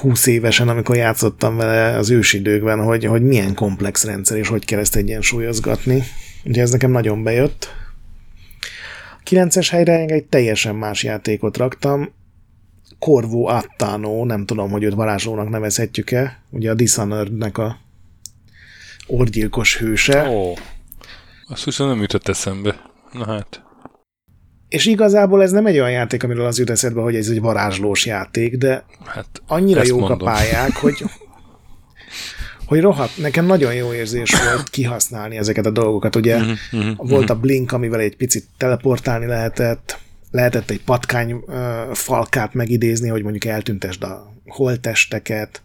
[0.00, 4.78] 20 évesen, amikor játszottam vele az ősidőkben, hogy, hogy milyen komplex rendszer, és hogy kell
[4.78, 6.02] ezt egyensúlyozgatni.
[6.44, 7.68] Ugye ez nekem nagyon bejött.
[9.18, 12.12] A 9-es helyre egy teljesen más játékot raktam,
[12.98, 17.78] Corvo Attano, nem tudom, hogy őt varázslónak nevezhetjük-e, ugye a Dishonored-nek a
[19.06, 20.28] orgyilkos hőse.
[20.28, 20.54] Ó,
[21.46, 22.90] azt viszont nem jutott eszembe.
[23.12, 23.65] Na hát.
[24.68, 28.06] És igazából ez nem egy olyan játék, amiről az jut eszedbe, hogy ez egy varázslós
[28.06, 30.20] játék, de hát annyira jók mondom.
[30.20, 30.94] a pályák, hogy
[32.66, 36.16] hogy rohadt, nekem nagyon jó érzés volt kihasználni ezeket a dolgokat.
[36.16, 39.98] Ugye uh-huh, uh-huh, volt a Blink, amivel egy picit teleportálni lehetett,
[40.30, 41.44] lehetett egy patkány uh,
[41.92, 45.62] falkát megidézni, hogy mondjuk eltüntesd a holtesteket,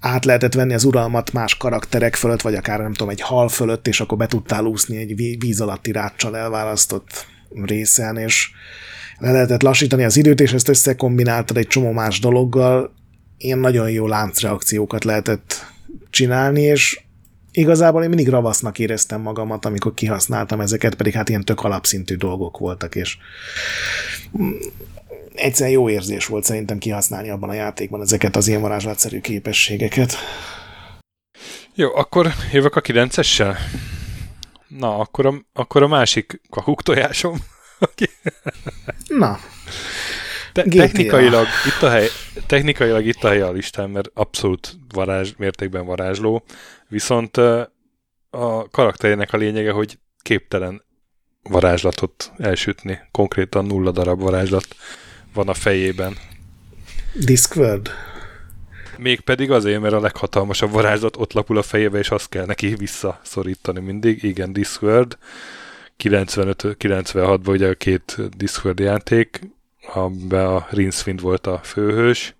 [0.00, 3.86] át lehetett venni az uralmat más karakterek fölött, vagy akár nem tudom, egy hal fölött,
[3.86, 7.26] és akkor be tudtál úszni egy víz alatti ráccsal elválasztott
[7.64, 8.50] részen, és
[9.18, 12.94] le lehetett lassítani az időt, és ezt összekombináltad egy csomó más dologgal,
[13.38, 15.66] ilyen nagyon jó láncreakciókat lehetett
[16.10, 17.00] csinálni, és
[17.52, 22.58] igazából én mindig ravasznak éreztem magamat, amikor kihasználtam ezeket, pedig hát ilyen tök alapszintű dolgok
[22.58, 23.16] voltak, és
[25.34, 30.14] egyszerűen jó érzés volt szerintem kihasználni abban a játékban ezeket az ilyen varázslatszerű képességeket.
[31.74, 33.56] Jó, akkor jövök a 9-essel?
[34.78, 37.38] Na, akkor a, akkor a másik kakuk tojásom.
[39.08, 39.38] Na.
[40.52, 42.08] Te, technikailag, itt a hely,
[42.46, 46.44] technikailag itt a hely a listán, mert abszolút varázs, mértékben varázsló,
[46.88, 47.36] viszont
[48.30, 50.82] a karakterének a lényege, hogy képtelen
[51.42, 53.00] varázslatot elsütni.
[53.10, 54.66] Konkrétan nulla darab varázslat
[55.34, 56.16] van a fejében.
[57.12, 57.90] Discworld?
[58.98, 63.80] Mégpedig azért, mert a leghatalmasabb varázslat ott lapul a fejébe, és azt kell neki visszaszorítani
[63.80, 64.22] mindig.
[64.22, 65.18] Igen, Discworld.
[66.02, 69.40] 95-96-ban ugye a két Discworld játék,
[69.94, 72.34] amiben a Rinsfind volt a főhős,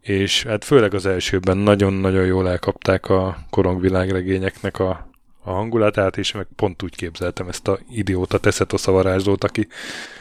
[0.00, 5.10] és hát főleg az elsőben nagyon-nagyon jól elkapták a korongvilágregényeknek a,
[5.42, 9.68] a hangulatát, és meg pont úgy képzeltem ezt a idióta Teszetosz a varázslót, aki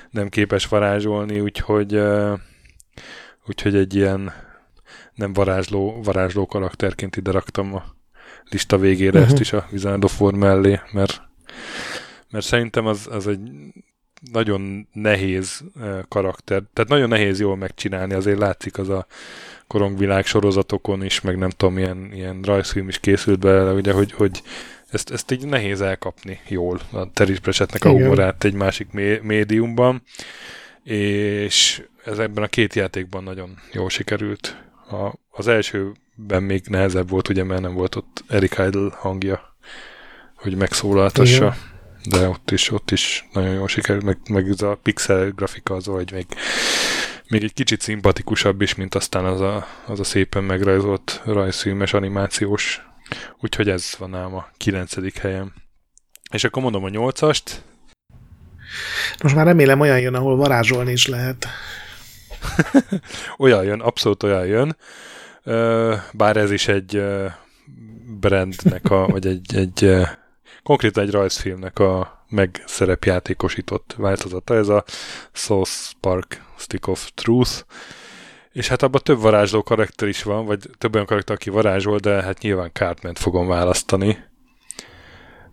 [0.10, 2.00] nem képes varázsolni, úgyhogy,
[3.46, 4.34] úgyhogy egy ilyen
[5.18, 7.84] nem varázsló, varázsló karakterként ide raktam a
[8.50, 9.26] lista végére uh-huh.
[9.26, 11.22] ezt is a Wizard of War mellé, mert,
[12.30, 13.40] mert szerintem az, az egy
[14.32, 15.64] nagyon nehéz
[16.08, 19.06] karakter, tehát nagyon nehéz jól megcsinálni, azért látszik az a
[19.68, 24.42] korongvilág sorozatokon is, meg nem tudom, ilyen, ilyen rajzfilm is készült belőle, ugye, hogy, hogy
[24.90, 30.02] ezt, ezt így nehéz elkapni jól, a Terry Pratchettnek a humorát egy másik mé- médiumban,
[30.84, 34.67] és ez ebben a két játékban nagyon jól sikerült.
[34.90, 39.56] A, az elsőben még nehezebb volt, ugye, mert nem volt ott Eric Idle hangja,
[40.36, 41.56] hogy megszólaltassa.
[42.04, 42.20] Igen.
[42.20, 45.86] De ott is, ott is nagyon jól sikerült, meg, meg ez a pixel grafika az,
[45.86, 46.26] vagy még,
[47.28, 52.88] még egy kicsit szimpatikusabb is, mint aztán az a, az a szépen megrajzolt rajzfilmes animációs
[53.40, 55.54] Úgyhogy ez van ám a kilencedik helyen.
[56.32, 57.62] És akkor mondom a nyolcast.
[59.22, 61.48] Most már remélem olyan jön, ahol varázsolni is lehet.
[63.38, 64.78] olyan jön, abszolút olyan jön.
[66.14, 67.04] Bár ez is egy
[68.20, 69.92] brandnek, a, vagy egy, egy
[70.64, 74.56] konkrétan egy rajzfilmnek a megszerepjátékosított változata.
[74.56, 74.84] Ez a
[75.32, 77.64] Soul Spark Stick of Truth
[78.58, 82.22] és hát abban több varázsló karakter is van, vagy több olyan karakter, aki varázsol, de
[82.22, 84.18] hát nyilván cartman fogom választani,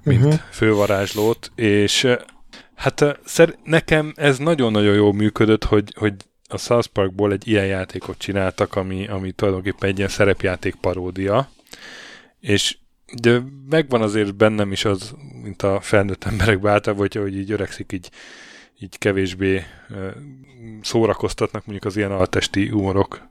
[0.02, 0.40] mint uh-huh.
[0.50, 2.08] fővarázslót, és
[2.74, 6.14] hát szer- nekem ez nagyon-nagyon jól működött, hogy, hogy
[6.54, 11.50] a South Parkból egy ilyen játékot csináltak, ami, ami tulajdonképpen egy ilyen szerepjáték paródia,
[12.40, 12.76] és
[13.22, 17.92] de megvan azért bennem is az, mint a felnőtt emberek általában, hogy, hogy így öregszik,
[17.92, 18.10] így
[18.78, 19.64] így kevésbé
[20.82, 23.28] szórakoztatnak mondjuk az ilyen altesti humorok,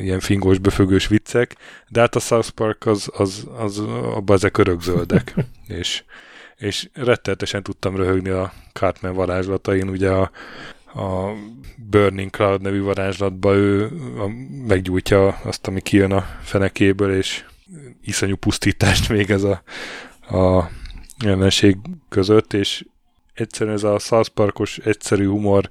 [0.00, 1.56] ilyen fingós, befögős viccek,
[1.88, 5.34] de hát a South Park az, az, az abban ezek örökzöldek,
[5.80, 6.04] és,
[6.56, 10.30] és rettenetesen tudtam röhögni a Cartman varázslatain, ugye a,
[10.94, 11.32] a
[11.76, 13.90] Burning Cloud nevű varázslatba ő
[14.66, 17.44] meggyújtja azt, ami kijön a fenekéből, és
[18.02, 19.62] iszonyú pusztítást végez a,
[20.36, 20.70] a
[21.24, 21.76] ellenség
[22.08, 22.84] között, és
[23.34, 25.68] egyszerűen ez a South Parkos egyszerű humor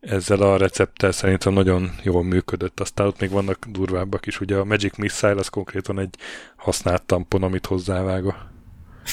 [0.00, 2.80] ezzel a recepttel szerintem nagyon jól működött.
[2.80, 4.40] Aztán ott még vannak durvábbak is.
[4.40, 6.14] Ugye a Magic Missile az konkrétan egy
[6.56, 8.50] használt tampon, amit hozzávág a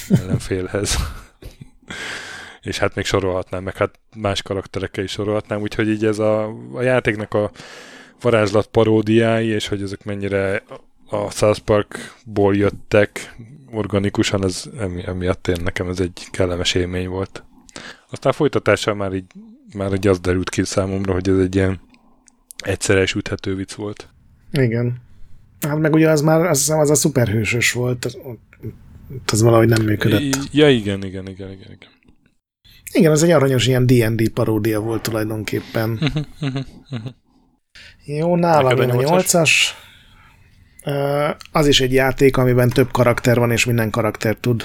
[0.09, 0.95] ellenfélhez.
[2.65, 6.81] és hát még sorolhatnám, meg hát más karakterekkel is sorolhatnám, úgyhogy így ez a, a
[6.81, 7.51] játéknak a
[8.21, 10.63] varázslat paródiái, és hogy ezek mennyire
[11.09, 13.35] a South Parkból jöttek
[13.71, 17.43] organikusan, az emi, emiatt én nekem ez egy kellemes élmény volt.
[18.09, 19.25] Aztán folytatással már így,
[19.75, 21.79] már így az derült ki számomra, hogy ez egy ilyen
[22.57, 24.09] egyszerre üthető vicc volt.
[24.51, 25.01] Igen.
[25.61, 28.17] Hát meg ugye az már azt hiszem az a szuperhősös volt, az,
[29.31, 30.35] az valahogy nem működött.
[30.51, 31.71] Ja, igen, igen, igen, igen.
[31.71, 31.94] igen.
[32.97, 35.99] Igen, ez egy aranyos ilyen D&D paródia volt tulajdonképpen.
[38.05, 39.75] Jó, nálam én a nyolcas.
[41.51, 44.63] Az is egy játék, amiben több karakter van, és minden karakter tud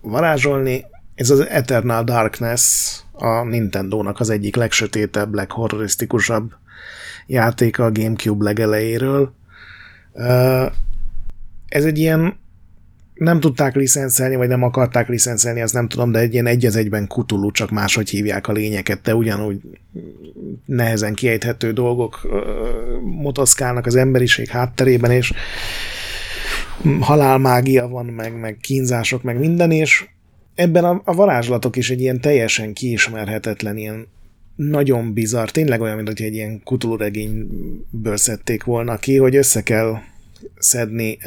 [0.00, 0.84] varázsolni.
[1.14, 6.52] Ez az Eternal Darkness a Nintendo-nak az egyik legsötétebb, leghorrorisztikusabb
[7.26, 9.34] játéka a Gamecube legelejéről.
[11.68, 12.38] Ez egy ilyen
[13.18, 16.76] nem tudták licenszelni, vagy nem akarták licenszelni, azt nem tudom, de egy ilyen egy az
[16.76, 19.60] egyben kutulú, csak máshogy hívják a lényeket, de ugyanúgy
[20.64, 22.28] nehezen kiejthető dolgok
[23.02, 25.32] motoszkálnak az emberiség hátterében, és
[27.00, 30.06] halálmágia van, meg, meg kínzások, meg minden, és
[30.54, 34.06] ebben a, a varázslatok is egy ilyen teljesen kiismerhetetlen, ilyen
[34.56, 39.98] nagyon bizarr, tényleg olyan, mint hogy egy ilyen kutulregényből szedték volna ki, hogy össze kell
[40.58, 41.18] szedni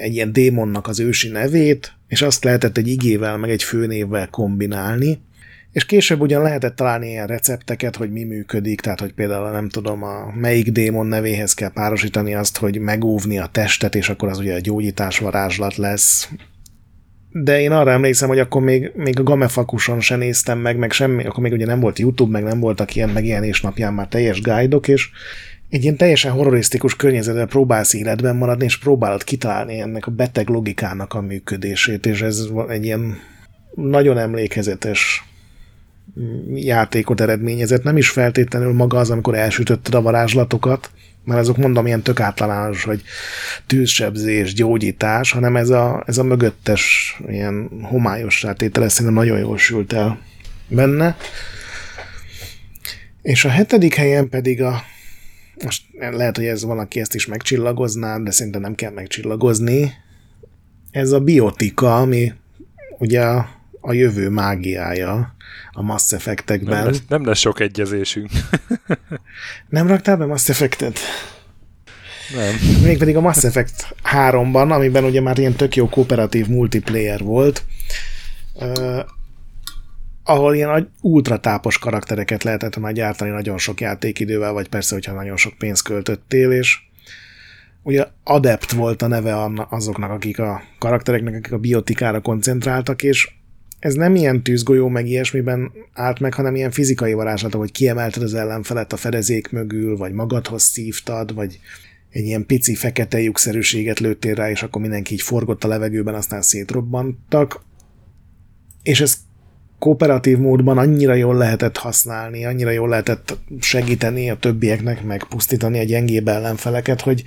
[0.00, 5.18] egy ilyen démonnak az ősi nevét, és azt lehetett egy igével, meg egy főnévvel kombinálni,
[5.72, 10.02] és később ugyan lehetett találni ilyen recepteket, hogy mi működik, tehát hogy például nem tudom,
[10.02, 14.54] a melyik démon nevéhez kell párosítani azt, hogy megóvni a testet, és akkor az ugye
[14.54, 16.28] a gyógyítás varázslat lesz,
[17.30, 21.24] de én arra emlékszem, hogy akkor még, még a Gamefakuson se néztem meg, meg semmi,
[21.24, 24.76] akkor még ugye nem volt YouTube, meg nem voltak ilyen megjelenés napján már teljes guide
[24.76, 25.10] és
[25.70, 31.14] egy ilyen teljesen horrorisztikus környezetben próbálsz életben maradni, és próbálod kitalálni ennek a beteg logikának
[31.14, 33.18] a működését, és ez egy ilyen
[33.74, 35.24] nagyon emlékezetes
[36.54, 37.82] játékot eredményezett.
[37.82, 40.90] Nem is feltétlenül maga az, amikor elsütötted a varázslatokat,
[41.24, 43.02] mert azok mondom ilyen tök általános, hogy
[43.66, 49.92] tűzsebzés, gyógyítás, hanem ez a, ez a mögöttes ilyen homályos tétele szerintem nagyon jól sült
[49.92, 50.20] el
[50.68, 51.16] benne.
[53.22, 54.82] És a hetedik helyen pedig a
[55.64, 59.92] most lehet, hogy ez valaki ezt is megcsillagozná, de szerintem nem kell megcsillagozni.
[60.90, 62.32] Ez a biotika, ami
[62.98, 63.48] ugye a,
[63.80, 65.36] a jövő mágiája
[65.72, 66.76] a Mass Effect-ekben.
[66.76, 68.30] Nem lesz, nem lesz sok egyezésünk.
[69.68, 70.98] nem raktál be Mass Effect-et?
[72.34, 72.54] Nem.
[72.82, 77.64] Mégpedig a Mass Effect 3-ban, amiben ugye már ilyen tök jó kooperatív multiplayer volt,
[80.28, 85.54] ahol ilyen ultratápos karaktereket lehetett már gyártani nagyon sok játékidővel, vagy persze, hogyha nagyon sok
[85.58, 86.78] pénzt költöttél, és
[87.82, 93.30] ugye Adept volt a neve azoknak, akik a karaktereknek, akik a biotikára koncentráltak, és
[93.78, 98.34] ez nem ilyen tűzgolyó meg ilyesmiben állt meg, hanem ilyen fizikai varázslatok, hogy kiemelted az
[98.34, 101.60] ellenfelet a fedezék mögül, vagy magadhoz szívtad, vagy
[102.10, 106.42] egy ilyen pici fekete lyukszerűséget lőttél rá, és akkor mindenki így forgott a levegőben, aztán
[106.42, 107.60] szétrobbantak.
[108.82, 109.26] És ez
[109.78, 115.84] kooperatív módban annyira jól lehetett használni, annyira jól lehetett segíteni a többieknek, meg pusztítani a
[115.84, 117.22] gyengébb ellenfeleket, hogy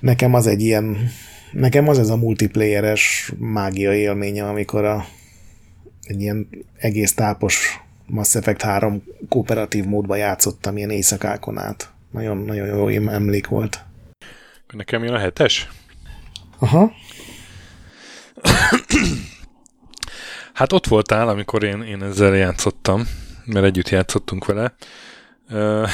[0.00, 1.10] nekem az egy ilyen,
[1.52, 5.04] nekem az ez a multiplayeres mágia élménye, amikor a,
[6.02, 11.90] egy ilyen egész tápos Mass Effect 3 kooperatív módban játszottam ilyen éjszakákon át.
[12.10, 13.84] Nagyon, nagyon jó emlék volt.
[14.72, 15.68] Nekem jön a hetes?
[16.58, 16.92] Aha.
[20.58, 23.08] Hát ott voltál, amikor én, én ezzel játszottam,
[23.44, 24.74] mert együtt játszottunk vele.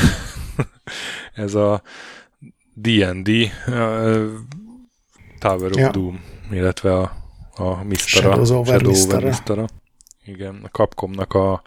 [1.45, 1.83] Ez a
[2.75, 3.31] D&D
[5.39, 5.91] Tower of ja.
[5.91, 7.13] Doom, illetve a,
[7.55, 8.27] a Mistara.
[8.27, 9.27] Shadows over Shadow Mistara.
[9.27, 9.67] Mistara.
[10.25, 11.63] Igen, a Capcomnak a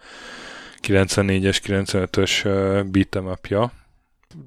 [0.81, 2.41] 94-es, 95-ös
[2.91, 3.71] beat'em upja.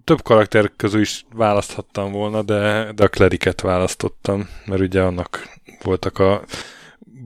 [0.05, 5.49] Több karakter közül is választhattam volna, de, de a Kleriket választottam, mert ugye annak
[5.83, 6.45] voltak a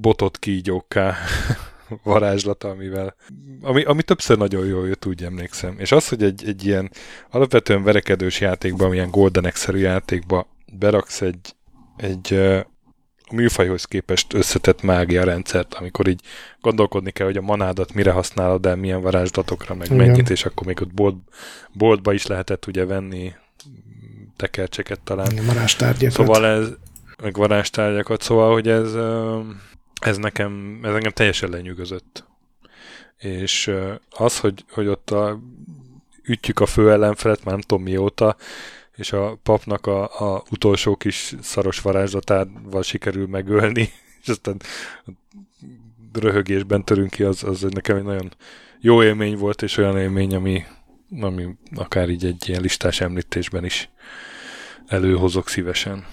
[0.04, 1.16] botot kígyókká
[2.02, 3.14] varázslata, amivel,
[3.60, 5.74] ami, ami többször nagyon jól jött, úgy emlékszem.
[5.78, 6.90] És az, hogy egy, egy ilyen
[7.30, 11.54] alapvetően verekedős játékban, ilyen Golden X-szerű játékba beraksz egy,
[11.96, 12.34] egy
[13.26, 16.20] a műfajhoz képest összetett mágia rendszert, amikor így
[16.60, 20.06] gondolkodni kell, hogy a manádat mire használod el, milyen varázslatokra, meg Igen.
[20.06, 21.16] mennyit, és akkor még ott bolt,
[21.72, 23.32] boltba is lehetett ugye venni
[24.36, 25.28] tekercseket talán.
[25.46, 26.14] Varázstárgyakat.
[26.14, 26.68] Szóval ez,
[27.22, 28.92] meg varázstárgyakat, szóval, hogy ez
[30.04, 32.24] ez nekem, ez engem teljesen lenyűgözött.
[33.18, 33.70] És
[34.10, 35.40] az, hogy, hogy ott a,
[36.22, 38.36] ütjük a fő ellenfelet, már nem tudom mióta,
[38.96, 40.02] és a papnak a,
[40.34, 43.80] a utolsó kis szaros varázslatával sikerül megölni,
[44.22, 44.60] és aztán
[46.12, 48.32] röhögésben törünk ki, az, az nekem egy nagyon
[48.80, 50.64] jó élmény volt, és olyan élmény, ami,
[51.20, 53.90] ami akár így egy ilyen listás említésben is
[54.86, 56.06] előhozok szívesen.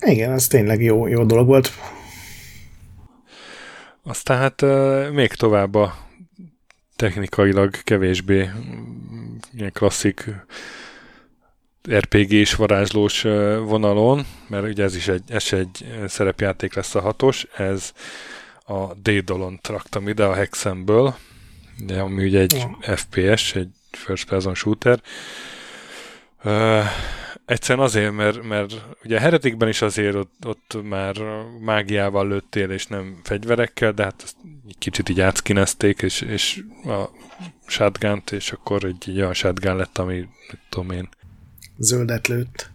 [0.00, 1.70] Igen, ez tényleg jó, jó dolog volt.
[4.02, 4.62] Aztán hát
[5.12, 5.96] még tovább a
[6.96, 10.30] technikailag kevésbé mm, ilyen klasszik
[11.90, 13.22] RPG-s varázslós
[13.62, 17.92] vonalon, mert ugye ez is egy, ez egy szerepjáték lesz a hatos, ez
[18.64, 21.14] a Daedalon traktam ide a Hexenből,
[21.86, 22.96] de ami ugye egy ja.
[22.96, 25.00] FPS, egy first person shooter.
[27.50, 31.16] Egyszerűen azért, mert, mert ugye a Heretikben is azért ott, ott már
[31.60, 34.36] mágiával lőttél, és nem fegyverekkel, de hát ezt
[34.68, 37.04] egy kicsit így átszkinezték, és, és a
[37.66, 40.28] shotgun és akkor egy, egy olyan shotgun lett, ami,
[40.68, 41.08] tudom én,
[41.78, 42.70] zöldet lőtt.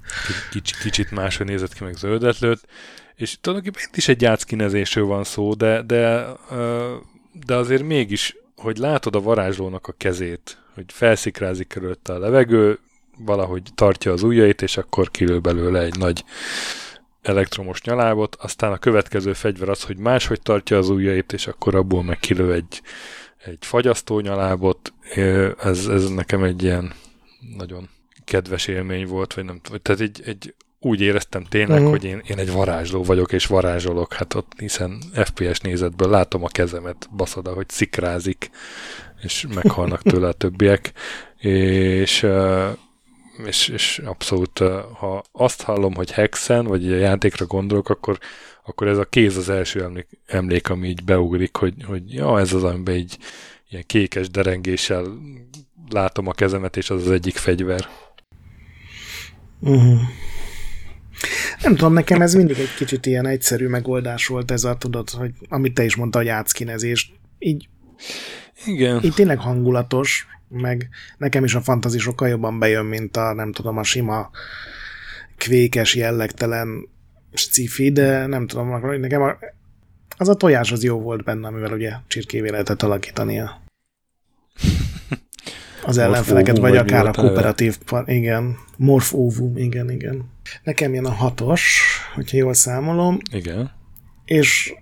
[0.52, 2.68] Kicsit, kicsit máshogy nézett ki, meg zöldet lőtt.
[3.16, 6.28] És tulajdonképpen itt is egy átszkinezésről van szó, de, de,
[7.46, 12.80] de azért mégis, hogy látod a varázslónak a kezét, hogy felszikrázik körülötte a levegő,
[13.18, 16.24] valahogy tartja az ujjait, és akkor kilő belőle egy nagy
[17.22, 22.04] elektromos nyalábot, aztán a következő fegyver az, hogy máshogy tartja az ujjait, és akkor abból
[22.04, 22.82] meg kilő egy,
[23.46, 24.94] egy fagyasztó nyalábot.
[25.64, 26.94] Ez, ez nekem egy ilyen
[27.58, 27.90] nagyon
[28.26, 31.90] kedves élmény volt, vagy nem tehát egy, egy úgy éreztem tényleg, uh-huh.
[31.90, 36.48] hogy én, én egy varázsló vagyok, és varázsolok, hát ott hiszen FPS nézetből látom a
[36.48, 38.50] kezemet, baszod, hogy szikrázik,
[39.22, 40.92] és meghalnak tőle a többiek,
[41.38, 42.28] és
[43.46, 44.60] és, és abszolút,
[45.00, 48.20] ha azt hallom, hogy Hexen, vagy a játékra gondolok, akkor,
[48.66, 52.54] akkor ez a kéz az első emlék, emlék ami így beugrik, hogy, hogy ja, ez
[52.54, 53.18] az, amiben így
[53.70, 55.06] ilyen kékes derengéssel
[55.90, 57.88] látom a kezemet, és az az egyik fegyver.
[59.60, 60.00] Uh-huh.
[61.62, 65.32] Nem tudom, nekem ez mindig egy kicsit ilyen egyszerű megoldás volt ez a, tudod, hogy
[65.50, 67.12] amit te is mondta, hogy átszkinezés.
[67.40, 67.70] Így,
[68.66, 69.04] Igen.
[69.04, 73.78] így tényleg hangulatos, meg nekem is a fantazi sokkal jobban bejön, mint a nem tudom,
[73.78, 74.30] a sima
[75.38, 76.88] kvékes, jellegtelen
[77.34, 79.38] sci de nem tudom, nekem a,
[80.18, 83.64] az a tojás az jó volt benne, amivel ugye csirkévé lehetett alakítania
[85.86, 88.58] az ellenfeleket, vagy, akár a kooperatív, par, igen,
[89.12, 90.32] ovum, igen, igen.
[90.64, 91.82] Nekem jön a hatos,
[92.14, 93.18] hogyha jól számolom.
[93.32, 93.72] Igen.
[94.26, 94.74] És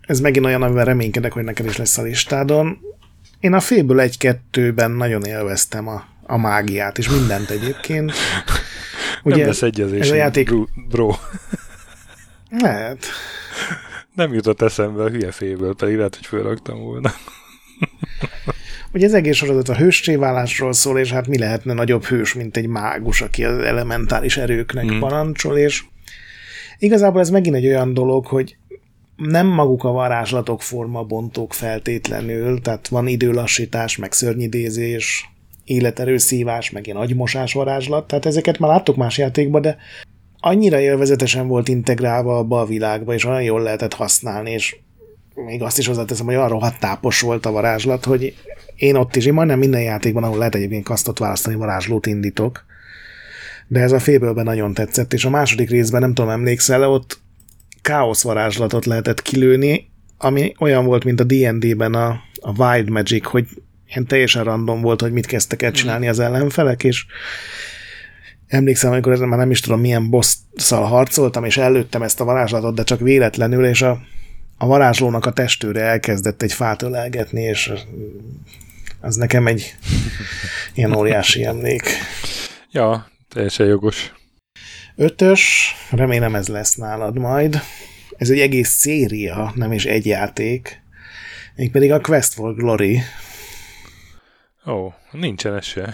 [0.00, 2.78] ez megint olyan, amivel reménykedek, hogy neked is lesz a listádon.
[3.40, 8.12] Én a félből egy-kettőben nagyon élveztem a, a mágiát, és mindent egyébként.
[9.22, 10.50] Ugye, Nem lesz egyezés, ez a játék...
[10.88, 11.14] bro.
[12.50, 13.06] Lehet.
[14.14, 17.12] Nem jutott eszembe a hülye félből, pedig lehet, hogy fölraktam volna.
[18.92, 22.66] Ugye az egész sorozat a hősséválásról szól, és hát mi lehetne nagyobb hős, mint egy
[22.66, 24.98] mágus, aki az elementális erőknek mm.
[24.98, 25.84] parancsol, és
[26.78, 28.57] igazából ez megint egy olyan dolog, hogy
[29.18, 35.30] nem maguk a varázslatok formabontók feltétlenül, tehát van időlassítás, meg szörnyidézés,
[35.64, 39.76] életerőszívás, meg ilyen agymosás varázslat, tehát ezeket már láttuk más játékban, de
[40.40, 44.76] annyira élvezetesen volt integrálva abba a világba, és olyan jól lehetett használni, és
[45.34, 48.34] még azt is hozzáteszem, hogy olyan rohadt tápos volt a varázslat, hogy
[48.76, 52.64] én ott is, én majdnem minden játékban, ahol lehet egyébként kasztot választani, varázslót indítok,
[53.66, 57.20] de ez a fébölben nagyon tetszett, és a második részben nem tudom, emlékszel, ott
[57.88, 62.08] káosz varázslatot lehetett kilőni, ami olyan volt, mint a D&D-ben a,
[62.40, 63.46] a Wild Magic, hogy
[63.86, 67.06] ilyen teljesen random volt, hogy mit kezdtek el csinálni az ellenfelek, és
[68.46, 72.74] emlékszem, amikor ezen már nem is tudom milyen bosszal harcoltam, és előttem ezt a varázslatot,
[72.74, 74.00] de csak véletlenül, és a,
[74.56, 77.72] a varázslónak a testőre elkezdett egy fát ölelgetni, és
[79.00, 79.74] az nekem egy
[80.74, 81.82] ilyen óriási emlék.
[82.70, 84.12] Ja, teljesen jogos.
[85.00, 87.60] Ötös, remélem ez lesz nálad majd.
[88.16, 90.82] Ez egy egész széria, nem is egy játék.
[91.56, 93.00] Mégpedig a Quest for Glory.
[94.66, 95.92] Ó, nincsen ez se.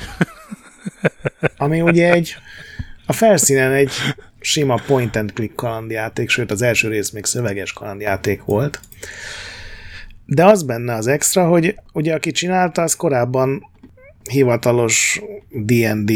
[1.56, 2.36] Ami ugye egy
[3.06, 3.92] a felszínen egy
[4.40, 8.80] sima point and click kalandjáték, sőt az első rész még szöveges kalandjáték volt.
[10.26, 13.70] De az benne az extra, hogy ugye aki csinálta, az korábban
[14.30, 16.12] hivatalos D&D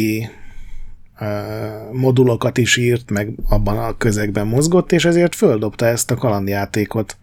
[1.93, 7.17] modulokat is írt, meg abban a közegben mozgott, és ezért földobta ezt a kalandjátékot.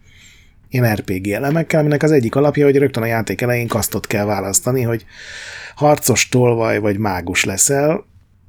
[0.68, 4.82] Ilyen RPG elemekkel, aminek az egyik alapja, hogy rögtön a játék elején kasztot kell választani,
[4.82, 5.04] hogy
[5.74, 8.04] harcos tolvaj vagy mágus leszel,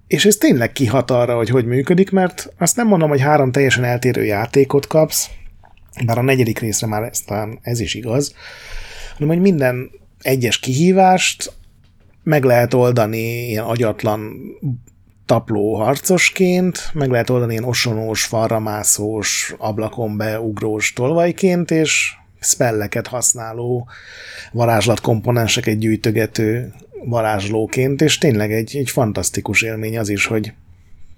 [0.08, 3.84] és ez tényleg kihat arra, hogy hogy működik, mert azt nem mondom, hogy három teljesen
[3.84, 5.30] eltérő játékot kapsz,
[6.06, 7.24] bár a negyedik részre már ez,
[7.62, 8.36] ez is igaz,
[9.14, 9.90] hanem hogy minden
[10.22, 11.54] egyes kihívást
[12.24, 14.40] meg lehet oldani ilyen agyatlan
[15.28, 23.88] tapló harcosként, meg lehet oldani ilyen osonós, falramászós, ablakon beugrós tolvajként, és spelleket használó,
[24.52, 26.74] varázslatkomponenseket gyűjtögető
[27.06, 30.54] varázslóként, és tényleg egy, egy fantasztikus élmény az is, hogy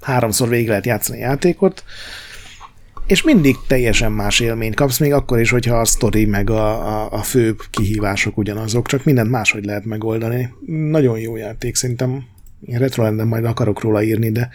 [0.01, 1.83] háromszor végig lehet játszani a játékot,
[3.07, 7.11] és mindig teljesen más élményt kapsz, még akkor is, hogyha a sztori meg a, a,
[7.11, 10.53] a fő kihívások ugyanazok, csak mindent máshogy lehet megoldani.
[10.65, 12.23] Nagyon jó játék, szerintem
[12.65, 14.49] én retrolanden majd akarok róla írni, de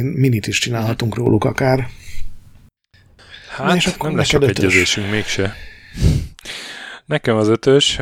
[0.00, 1.88] minit is csinálhatunk róluk akár.
[3.48, 4.56] Hát, Na, és akkor nem lesz sok ötös.
[4.56, 5.54] egyezésünk mégse.
[7.04, 7.98] Nekem az ötös,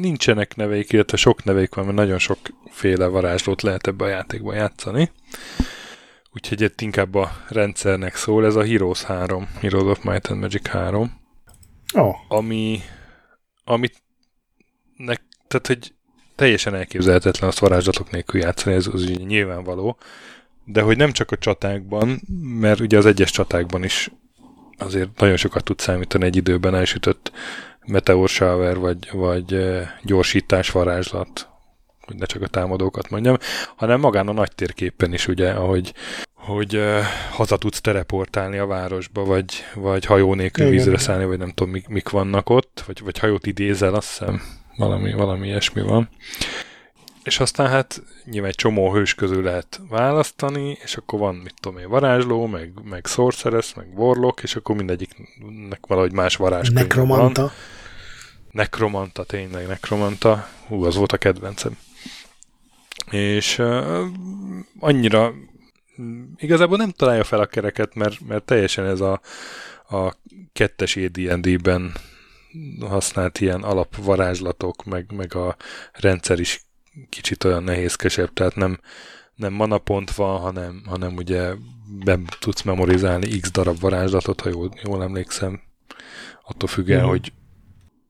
[0.00, 5.10] nincsenek neveik, illetve sok neveik van, mert nagyon sokféle varázslót lehet ebbe a játékban játszani.
[6.32, 10.68] Úgyhogy itt inkább a rendszernek szól, ez a Heroes 3, Heroes of Might and Magic
[10.68, 11.20] 3.
[11.94, 12.14] Oh.
[12.28, 12.80] Ami,
[13.64, 14.02] amit
[14.96, 15.92] nek, tehát, hogy
[16.38, 19.98] teljesen elképzelhetetlen azt varázslatok nélkül játszani, ez az ugye nyilvánvaló,
[20.64, 22.20] de hogy nem csak a csatákban,
[22.60, 24.10] mert ugye az egyes csatákban is
[24.76, 27.32] azért nagyon sokat tud számítani egy időben elsütött
[27.86, 31.48] meteor shower, vagy, vagy eh, gyorsítás varázslat,
[32.00, 33.36] hogy ne csak a támadókat mondjam,
[33.76, 35.92] hanem magán a nagy térképen is, ugye, ahogy
[36.34, 41.50] hogy uh, haza tudsz teleportálni a városba, vagy, vagy hajó nélkül vízre szállni, vagy nem
[41.50, 44.42] tudom, mik, mik vannak ott, vagy, vagy hajót idézel, azt hiszem,
[44.78, 46.08] valami, valami ilyesmi van.
[47.22, 51.78] És aztán hát nyilván egy csomó hős közül lehet választani, és akkor van, mit tudom
[51.78, 57.40] én, varázsló, meg, meg sorceress, meg warlock, és akkor mindegyiknek valahogy más varázskönyv Nekromanta.
[57.40, 57.50] Van.
[58.50, 60.48] Nekromanta, tényleg nekromanta.
[60.66, 61.78] Hú, az volt a kedvencem.
[63.10, 64.06] És uh,
[64.78, 65.34] annyira
[66.36, 69.20] igazából nem találja fel a kereket, mert, mert teljesen ez a,
[69.88, 70.14] a
[70.52, 71.92] kettes AD&D-ben
[72.80, 75.56] használt ilyen alapvarázslatok, meg, meg a
[75.92, 76.66] rendszer is
[77.08, 78.80] kicsit olyan nehézkesebb, tehát nem,
[79.34, 81.54] nem manapont van, hanem, hanem ugye
[82.04, 85.60] be tudsz memorizálni x darab varázslatot, ha jól, jól emlékszem,
[86.44, 87.08] attól függ el, mm.
[87.08, 87.32] hogy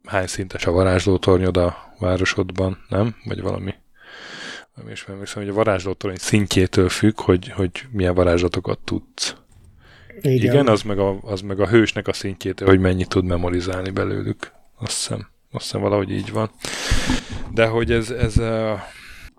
[0.05, 3.17] hány szintes a varázslótornyod a városodban, nem?
[3.25, 3.75] Vagy valami.
[4.75, 9.35] Nem is emlékszem, hogy a varázslótorny szintjétől függ, hogy, hogy milyen varázslatokat tudsz.
[10.21, 13.91] Igen, Igen az, meg a, az meg a hősnek a szintjétől, hogy mennyit tud memorizálni
[13.91, 14.53] belőlük.
[14.79, 16.51] Azt hiszem, azt hiszem valahogy így van.
[17.55, 18.85] De hogy ez, ez a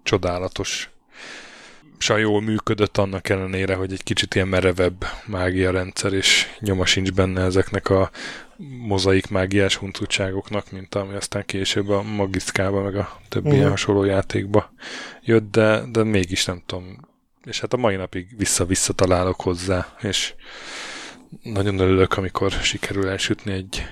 [0.03, 0.89] csodálatos
[2.07, 7.41] jól működött annak ellenére, hogy egy kicsit ilyen merevebb mágia rendszer, és nyoma sincs benne
[7.41, 8.09] ezeknek a
[8.87, 13.59] mozaik mágiás huncutságoknak, mint ami aztán később a Magiszkába, meg a többi uh-huh.
[13.59, 14.73] ilyen hasonló játékba
[15.21, 17.08] jött, de, de mégis nem tudom.
[17.43, 20.33] És hát a mai napig vissza-vissza találok hozzá, és
[21.43, 23.83] nagyon örülök, amikor sikerül elsütni egy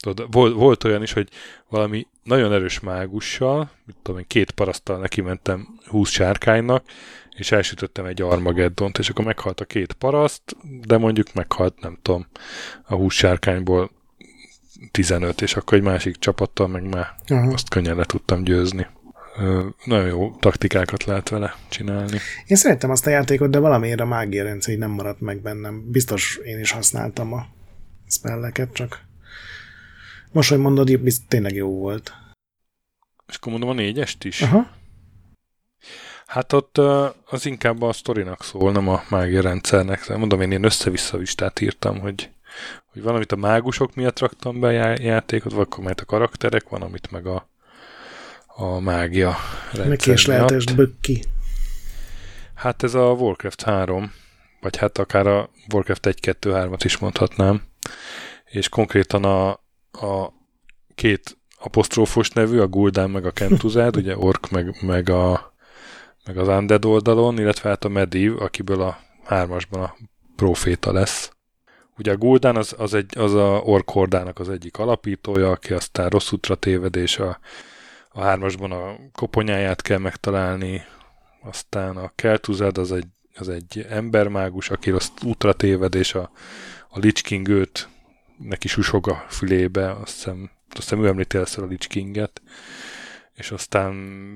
[0.00, 1.28] Tudod, volt, volt olyan is, hogy
[1.68, 6.84] valami nagyon erős mágussal, mit tudom én, két parasztal neki mentem 20 sárkánynak,
[7.36, 12.26] és elsütöttem egy Armageddont, és akkor meghalt a két paraszt, de mondjuk meghalt, nem tudom,
[12.82, 13.90] a 20 sárkányból
[14.90, 17.52] 15, és akkor egy másik csapattal meg már Aha.
[17.52, 18.86] azt könnyen le tudtam győzni.
[19.84, 22.18] Nagyon jó taktikákat lehet vele csinálni.
[22.46, 25.90] Én szerettem azt a játékot, de valamiért a mágia rendszer nem maradt meg bennem.
[25.90, 27.46] Biztos én is használtam a
[28.08, 29.08] spelleket, csak
[30.32, 32.12] most, hogy mondod, biztos tényleg jó volt.
[33.28, 34.42] És akkor mondom a négyest is?
[34.42, 34.70] Aha.
[36.26, 36.78] Hát ott
[37.26, 40.16] az inkább a sztorinak szól, nem a mágia rendszernek.
[40.16, 42.30] Mondom, én ilyen össze-vissza listát írtam, hogy,
[42.92, 47.10] hogy valamit a mágusok miatt raktam be a játékot, vagy akkor a karakterek, van, amit
[47.10, 47.48] meg a,
[48.56, 49.36] a mágia
[49.72, 51.24] rendszer is lehetest bökki.
[52.54, 54.12] Hát ez a Warcraft 3,
[54.60, 57.62] vagy hát akár a Warcraft 1-2-3-at is mondhatnám,
[58.44, 59.50] és konkrétan a,
[59.92, 60.32] a
[60.94, 65.54] két apostrófos nevű, a Gul'dan meg a Kentuzád, ugye Ork meg, meg, a,
[66.26, 69.96] meg az Undead oldalon, illetve hát a Mediv, akiből a hármasban a
[70.36, 71.32] proféta lesz.
[71.96, 76.08] Ugye a Gul'dan az, az, egy, az a Ork hordának az egyik alapítója, aki aztán
[76.08, 77.38] rossz útra téved, és a,
[78.12, 80.82] a hármasban a koponyáját kell megtalálni,
[81.42, 86.30] aztán a Keltuzad az egy, az egy embermágus, aki rossz útra téved, és a,
[86.88, 87.88] a Lich King őt
[88.36, 92.42] neki susog a fülébe, azt hiszem, azt hiszem ő említi először a Lich Kinget,
[93.34, 93.92] és aztán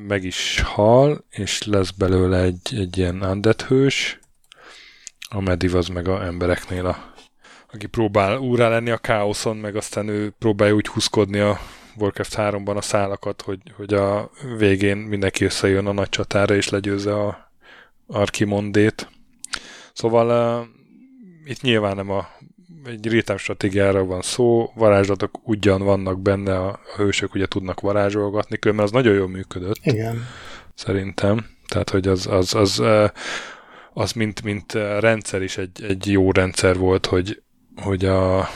[0.08, 4.18] meg is hal, és lesz belőle egy, egy ilyen undead hős,
[5.28, 7.12] a Mediv az meg a embereknél a
[7.72, 11.58] aki próbál úrá lenni a káoszon, meg aztán ő próbálja úgy húzkodni a
[11.96, 17.14] Warcraft 3-ban a szálakat, hogy, hogy a végén mindenki összejön a nagy csatára, és legyőzze
[17.14, 17.52] a
[18.06, 19.08] Arkimondét.
[19.92, 20.66] Szóval uh,
[21.44, 22.28] itt nyilván nem a
[22.84, 28.84] egy real stratégiára van szó, varázslatok ugyan vannak benne, a hősök ugye tudnak varázsolgatni, különben
[28.84, 29.78] az nagyon jól működött.
[29.82, 30.26] Igen.
[30.74, 31.46] Szerintem.
[31.68, 32.82] Tehát, hogy az, az, az,
[33.92, 37.42] az mint, mint rendszer is egy, egy jó rendszer volt, hogy,
[37.82, 38.48] hogy a,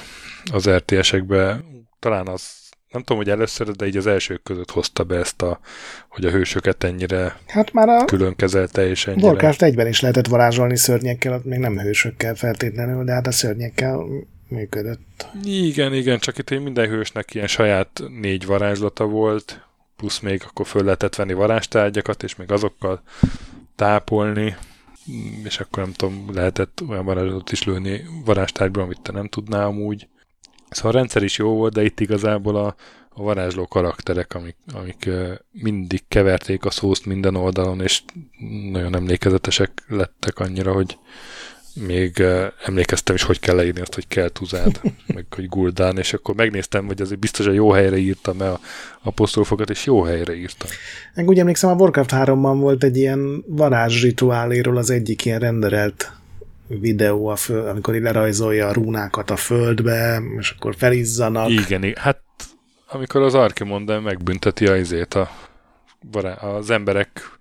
[0.52, 1.64] az RTS-ekbe
[1.98, 5.60] talán az nem tudom, hogy először, de így az elsők között hozta be ezt a,
[6.08, 9.26] hogy a hősöket ennyire hát már a külön kezelte, és ennyire...
[9.26, 14.04] Warcraft egyben is lehetett varázsolni szörnyekkel, még nem hősökkel feltétlenül, de hát a szörnyekkel
[14.48, 15.26] működött.
[15.42, 19.66] Igen, igen, csak itt minden hősnek ilyen saját négy varázslata volt,
[19.96, 23.02] plusz még akkor föl lehetett venni varástárgyakat, és még azokkal
[23.76, 24.56] tápolni,
[25.44, 30.08] és akkor nem tudom, lehetett olyan varázslatot is lőni varástárgyban, amit te nem tudnál amúgy.
[30.70, 32.74] Szóval a rendszer is jó volt, de itt igazából a,
[33.08, 35.08] a varázsló karakterek, amik, amik
[35.52, 38.02] mindig keverték a szószt minden oldalon, és
[38.70, 40.98] nagyon emlékezetesek lettek annyira, hogy
[41.86, 42.22] még
[42.64, 44.80] emlékeztem is, hogy kell leírni azt, hogy kell tuzád,
[45.14, 48.60] meg hogy guldán, és akkor megnéztem, hogy azért biztos a jó helyre írtam el a
[49.02, 50.68] aposztrófokat, és jó helyre írtam.
[51.14, 56.12] Meg úgy emlékszem, a Warcraft 3-ban volt egy ilyen varázsrituáléről az egyik ilyen renderelt
[56.68, 61.50] videó, a föl, amikor így lerajzolja a rúnákat a földbe, és akkor felizzanak.
[61.50, 62.02] Igen, igen.
[62.02, 62.20] hát
[62.90, 65.30] amikor az Archimonde megbünteti a izét, a,
[66.40, 67.38] az emberek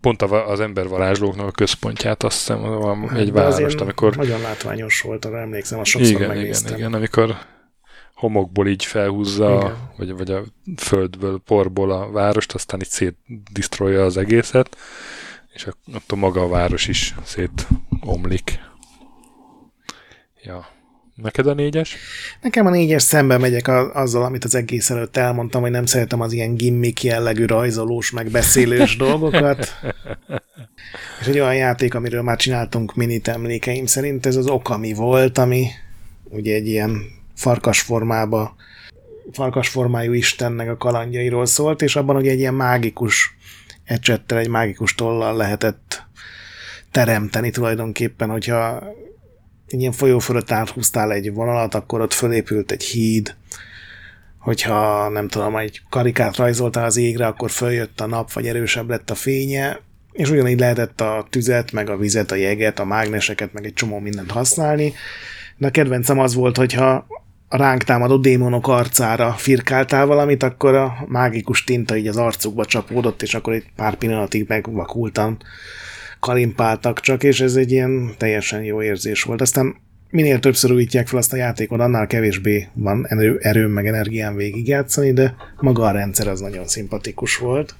[0.00, 4.16] pont az ember varázslóknak a központját, azt hiszem, van hát, egy várost, amikor...
[4.16, 6.66] Nagyon látványos volt, arra emlékszem, azt sokszor igen, megnéztem.
[6.66, 7.36] Igen, igen, amikor
[8.14, 10.42] homokból így felhúzza, vagy, vagy a
[10.76, 14.76] földből, porból a várost, aztán így szétdisztrolja az egészet,
[15.52, 18.58] és ott a maga a város is szétomlik.
[20.42, 20.78] Ja.
[21.14, 21.96] Neked a négyes?
[22.40, 26.20] Nekem a négyes szembe megyek a, azzal, amit az egész előtt elmondtam, hogy nem szeretem
[26.20, 29.68] az ilyen gimmick jellegű rajzolós, meg beszélős dolgokat.
[31.20, 35.66] És egy olyan játék, amiről már csináltunk minit emlékeim szerint, ez az Okami volt, ami
[36.24, 37.02] ugye egy ilyen
[37.34, 38.56] farkasformába
[39.32, 43.36] farkasformájú istennek a kalandjairól szólt, és abban ugye egy ilyen mágikus
[43.90, 46.02] ecsettel, egy mágikus tollal lehetett
[46.90, 48.82] teremteni tulajdonképpen, hogyha
[49.66, 53.36] ilyen folyó fölött áthúztál egy vonalat, akkor ott fölépült egy híd,
[54.38, 59.10] hogyha nem tudom, egy karikát rajzoltál az égre, akkor följött a nap, vagy erősebb lett
[59.10, 59.80] a fénye,
[60.12, 63.98] és ugyanígy lehetett a tüzet, meg a vizet, a jeget, a mágneseket, meg egy csomó
[63.98, 64.94] mindent használni.
[65.56, 67.06] De a kedvencem az volt, hogyha
[67.52, 73.22] a ránk támadó démonok arcára firkáltál valamit, akkor a mágikus tinta így az arcukba csapódott,
[73.22, 75.38] és akkor egy pár pillanatig megvakultan
[76.20, 79.40] kalimpáltak csak, és ez egy ilyen teljesen jó érzés volt.
[79.40, 79.76] Aztán
[80.10, 85.12] minél többször újítják fel azt a játékot, annál kevésbé van erő, erőm meg energiám végigjátszani,
[85.12, 87.74] de maga a rendszer az nagyon szimpatikus volt.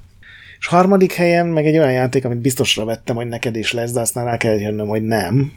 [0.59, 4.01] És harmadik helyen meg egy olyan játék, amit biztosra vettem, hogy neked is lesz, de
[4.01, 5.53] aztán rá kell jönnöm, hogy nem.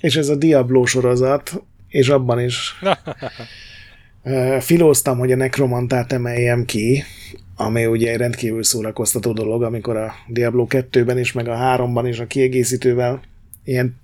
[0.00, 1.62] És ez a Diablo sorozat,
[1.92, 2.74] és abban is
[4.60, 7.02] filóztam, hogy a nekromantát emeljem ki,
[7.56, 12.18] ami ugye egy rendkívül szórakoztató dolog, amikor a Diablo 2-ben is, meg a 3-ban is
[12.18, 13.20] a kiegészítővel
[13.64, 14.00] ilyen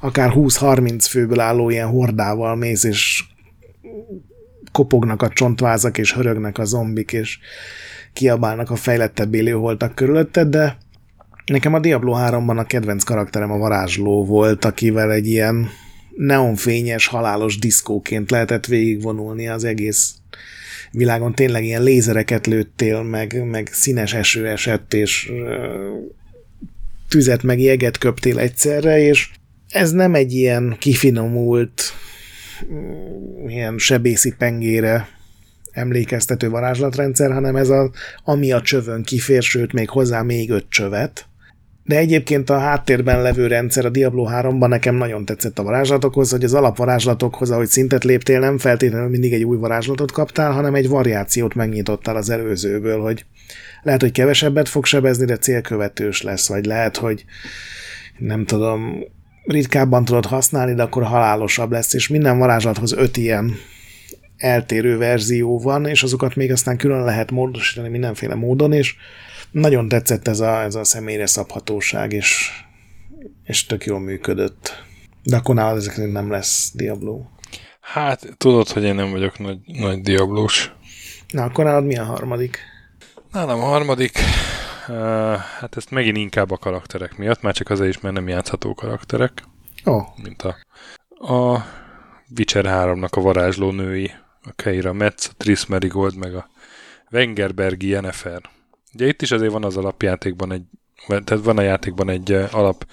[0.00, 3.24] akár 20-30 főből álló ilyen hordával mész, és
[4.72, 7.38] kopognak a csontvázak, és hörögnek a zombik, és
[8.12, 10.76] kiabálnak a fejlettebb élőholtak körülötted, de
[11.46, 15.68] nekem a Diablo 3-ban a kedvenc karakterem a varázsló volt, akivel egy ilyen
[16.16, 20.14] neonfényes, halálos diszkóként lehetett végigvonulni az egész
[20.90, 21.34] világon.
[21.34, 25.32] Tényleg ilyen lézereket lőttél, meg, meg színes eső esett, és
[27.08, 29.30] tüzet meg jeget köptél egyszerre, és
[29.68, 31.82] ez nem egy ilyen kifinomult,
[33.46, 35.08] ilyen sebészi pengére
[35.72, 37.90] emlékeztető varázslatrendszer, hanem ez az,
[38.24, 41.26] ami a csövön kifér, sőt még hozzá még öt csövet.
[41.84, 46.44] De egyébként a háttérben levő rendszer a Diablo 3-ban nekem nagyon tetszett a varázslatokhoz, hogy
[46.44, 51.54] az alapvarázslatokhoz, ahogy szintet léptél, nem feltétlenül mindig egy új varázslatot kaptál, hanem egy variációt
[51.54, 53.24] megnyitottál az előzőből, hogy
[53.82, 57.24] lehet, hogy kevesebbet fog sebezni, de célkövetős lesz, vagy lehet, hogy
[58.18, 59.04] nem tudom,
[59.44, 63.54] ritkábban tudod használni, de akkor halálosabb lesz, és minden varázslathoz öt ilyen
[64.36, 68.94] eltérő verzió van, és azokat még aztán külön lehet módosítani mindenféle módon, és
[69.52, 72.50] nagyon tetszett ez a, ez a személyre szabhatóság, és,
[73.44, 74.84] és tök jól működött.
[75.22, 77.20] De akkor nálad ezek nem lesz Diablo.
[77.80, 80.72] Hát, tudod, hogy én nem vagyok nagy, nagy Diablós.
[81.28, 82.58] Na, akkor nálad mi a harmadik?
[83.32, 84.18] Nálam a harmadik,
[84.88, 84.96] uh,
[85.36, 89.42] hát ezt megint inkább a karakterek miatt, már csak azért is, mert nem játszható karakterek.
[89.86, 89.92] Ó.
[89.92, 90.06] Oh.
[90.22, 90.56] Mint a,
[91.34, 91.64] a
[92.36, 94.10] Witcher 3-nak a varázsló női,
[94.42, 96.48] a Keira Metz, a Triss Merigold, meg a
[97.10, 98.40] Wengerbergi Jennifer.
[98.94, 100.62] Ugye itt is azért van az alapjátékban egy,
[101.06, 102.86] tehát van a játékban egy alap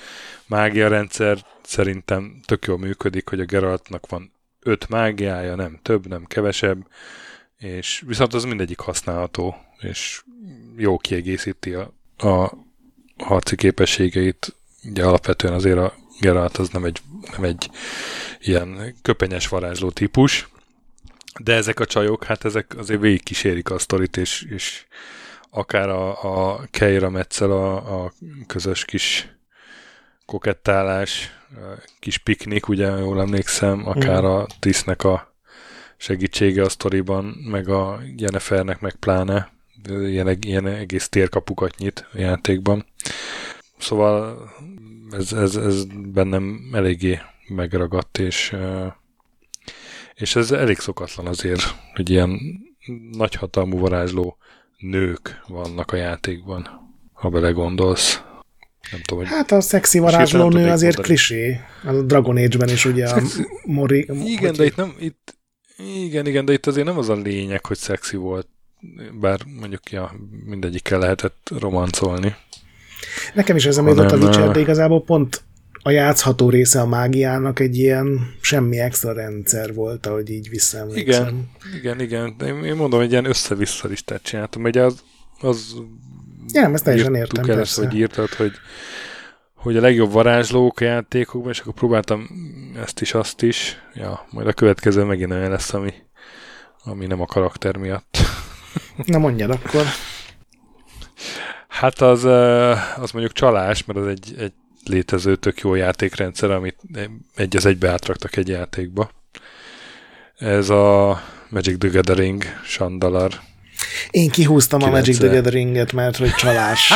[0.47, 6.25] mágia rendszer, szerintem tök jól működik, hogy a Geraltnak van öt mágiája, nem több, nem
[6.25, 6.87] kevesebb,
[7.57, 10.23] és viszont az mindegyik használható, és
[10.77, 12.53] jó kiegészíti a, a
[13.17, 14.55] harci képességeit.
[14.83, 17.69] Ugye alapvetően azért a Geralt az nem egy, nem egy
[18.39, 20.49] ilyen köpenyes varázsló típus,
[21.39, 24.85] de ezek a csajok, hát ezek azért végig kísérik a sztorit, és, és
[25.49, 28.11] akár a, a Keira Metzel a, a
[28.47, 29.37] közös kis
[30.25, 31.31] kokettálás,
[31.99, 35.33] kis piknik, ugye jól emlékszem, akár a Tisznek a
[35.97, 39.51] segítsége a sztoriban, meg a Jennifernek meg pláne,
[39.87, 42.85] ilyen, ilyen egész térkapukat nyit a játékban.
[43.77, 44.49] Szóval
[45.11, 48.55] ez, ez, ez bennem eléggé megragadt, és,
[50.15, 51.61] és ez elég szokatlan azért,
[51.93, 52.39] hogy ilyen
[53.11, 54.37] nagyhatalmú varázsló
[54.79, 58.21] nők vannak a játékban, ha belegondolsz.
[58.91, 61.05] Nem tudom, hogy hát a szexi varázsló nő azért mondani.
[61.05, 61.59] klisé.
[61.83, 63.21] A Dragon Age-ben is ugye a
[63.65, 64.09] Mori...
[64.25, 65.37] Igen, de itt nem, itt,
[65.77, 68.47] igen, igen, de itt azért nem az a lényeg, hogy szexi volt,
[69.19, 70.15] bár mondjuk ja,
[70.45, 72.35] mindegyikkel lehetett romancolni.
[73.33, 75.43] Nekem is ez a a Witcher, de igazából pont
[75.81, 81.27] a játszható része a mágiának egy ilyen semmi extra rendszer volt, ahogy így visszaemlékszem.
[81.27, 81.49] Igen,
[81.79, 82.35] igen, igen.
[82.37, 84.63] De én mondom, hogy ilyen össze-vissza listát csináltam.
[84.63, 85.03] Ugye az,
[85.39, 85.75] az
[86.53, 87.85] ja, nem, ezt teljesen értem, el, persze.
[87.85, 88.51] hogy írtad, hogy,
[89.55, 92.29] hogy a legjobb varázslók a játékokban, és akkor próbáltam
[92.81, 93.77] ezt is, azt is.
[93.93, 95.93] Ja, majd a következő megint olyan lesz, ami,
[96.83, 98.17] ami nem a karakter miatt.
[99.05, 99.83] Na mondjad akkor.
[101.67, 102.23] Hát az,
[102.97, 104.53] az mondjuk csalás, mert az egy, egy
[104.85, 106.77] létező tök jó játékrendszer, amit
[107.35, 109.11] egy az egybe átraktak egy játékba.
[110.37, 113.31] Ez a Magic the Gathering Sandalar.
[114.09, 114.95] Én kihúztam 9.
[114.95, 116.93] a Magic the Gathering-et, mert hogy csalás.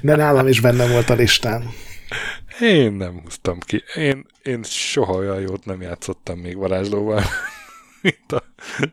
[0.00, 1.70] De nálam is benne volt a listán.
[2.60, 3.82] Én nem húztam ki.
[3.94, 7.22] Én, én soha olyan jót nem játszottam még varázslóval,
[8.02, 8.44] mint a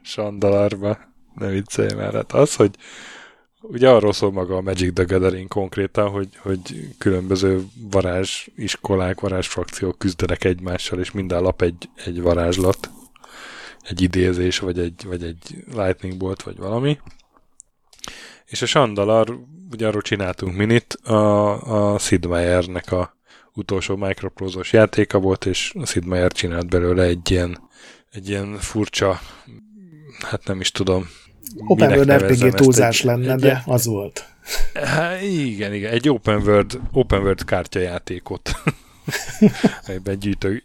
[0.03, 0.97] Sandalarba.
[1.35, 2.13] Ne viccelj már.
[2.13, 2.75] Hát az, hogy
[3.67, 9.47] ugye arról szól maga a Magic the Gathering konkrétan, hogy, hogy különböző varázs iskolák, varázs
[9.47, 12.89] frakciók küzdenek egymással, és minden lap egy, egy varázslat.
[13.81, 16.99] egy idézés, vagy egy, vagy egy lightning bolt, vagy valami.
[18.45, 19.39] És a Sandalar,
[19.71, 23.17] ugye arról csináltunk minit, a, a Sid Meiernek a
[23.53, 27.69] utolsó microprose játéka volt, és a Sid Meier csinált belőle egy ilyen,
[28.11, 29.19] egy ilyen furcsa,
[30.19, 31.09] hát nem is tudom,
[31.67, 34.25] Open World RPG túlzás egy, lenne, egy, de az volt.
[34.73, 38.51] Hát igen, igen, egy Open World, Open World kártyajátékot,
[39.87, 40.63] amiben gyűjtő,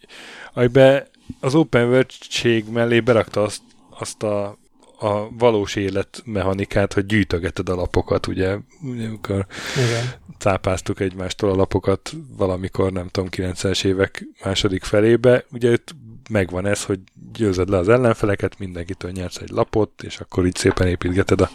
[0.53, 1.07] amiben
[1.41, 3.63] az Open World-ség mellé berakta azt,
[3.99, 4.59] azt a
[5.03, 10.05] a valós élet mechanikát, hogy gyűjtögeted a lapokat, ugye, ugye amikor Igen.
[10.39, 15.95] cápáztuk egymástól a lapokat valamikor, nem tudom, 90-es évek második felébe, ugye itt
[16.31, 17.01] megvan ez, hogy
[17.33, 21.51] győzed le az ellenfeleket, mindenkitől nyersz egy lapot, és akkor így szépen építgeted a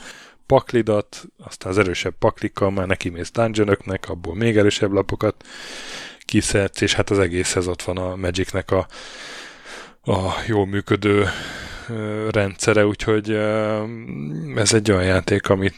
[0.46, 5.46] paklidat, aztán az erősebb paklikkal már neki mész dungeonöknek, abból még erősebb lapokat
[6.26, 8.88] kiszedsz, és hát az egészhez ott van a Magicnek a,
[10.12, 11.28] a jól működő
[12.30, 13.30] rendszere, úgyhogy
[14.56, 15.76] ez egy olyan játék, amit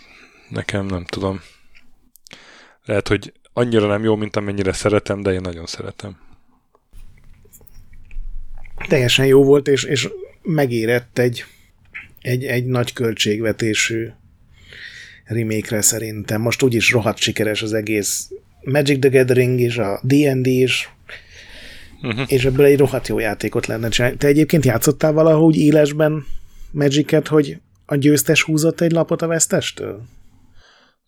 [0.49, 1.41] nekem nem tudom.
[2.85, 6.17] Lehet, hogy annyira nem jó, mint amennyire szeretem, de én nagyon szeretem.
[8.87, 10.09] Teljesen jó volt, és, és
[10.41, 11.45] megérett egy,
[12.21, 14.09] egy, egy nagy költségvetésű
[15.25, 16.41] remake szerintem.
[16.41, 20.89] Most úgyis rohadt sikeres az egész Magic the Gathering is, a D&D is,
[22.01, 22.31] uh-huh.
[22.31, 24.17] és ebből egy rohadt jó játékot lenne csinálni.
[24.17, 26.25] Te egyébként játszottál valahogy élesben
[26.71, 30.03] Magic-et, hogy a győztes húzott egy lapot a vesztestől?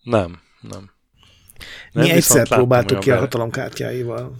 [0.02, 0.90] Nem, nem.
[1.92, 4.36] nem Mi egyszer próbáltuk ki a hatalomkártyáival.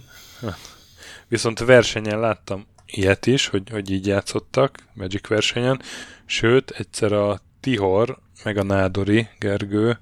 [1.27, 5.81] Viszont versenyen láttam ilyet is, hogy, hogy így játszottak, Magic versenyen,
[6.25, 9.99] sőt, egyszer a Tihor, meg a Nádori, Gergő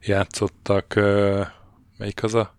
[0.00, 1.46] játszottak, uh,
[1.98, 2.54] melyik az a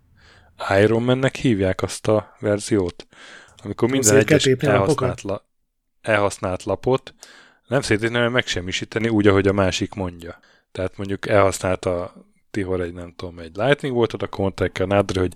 [0.69, 3.07] Iron Man-nek hívják azt a verziót?
[3.63, 5.45] Amikor minden egyes elhasznált, la,
[6.01, 7.13] elhasznált lapot
[7.71, 10.39] nem szétíteni, megsemmisíteni úgy, ahogy a másik mondja.
[10.71, 12.13] Tehát mondjuk elhasználta
[12.51, 15.33] Tihor egy, nem tudom, egy Lightning voltot, akkor mondta egy Nádri, hogy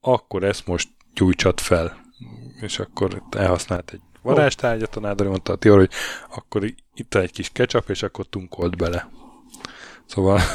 [0.00, 2.03] akkor ezt most gyújtsad fel.
[2.64, 5.90] És akkor elhasznált egy varázstárgyat, a Nádri mondta a Tihor, hogy
[6.36, 9.10] akkor itt egy kis ketchup, és akkor tunkolt bele.
[10.06, 10.40] Szóval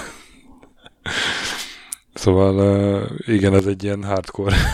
[2.14, 4.56] Szóval igen, ez egy ilyen hardcore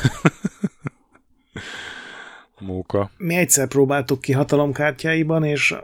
[2.60, 3.12] móka.
[3.18, 5.76] Mi egyszer próbáltuk ki hatalomkártyáiban, és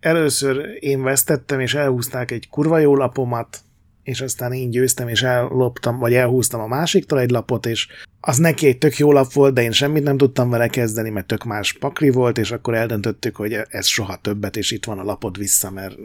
[0.00, 3.60] először én vesztettem, és elhúzták egy kurva jó lapomat,
[4.06, 7.88] és aztán én győztem, és elloptam, vagy elhúztam a másiktól egy lapot, és
[8.20, 11.26] az neki egy tök jó lap volt, de én semmit nem tudtam vele kezdeni, mert
[11.26, 15.04] tök más pakli volt, és akkor eldöntöttük, hogy ez soha többet, és itt van a
[15.04, 15.96] lapod vissza, mert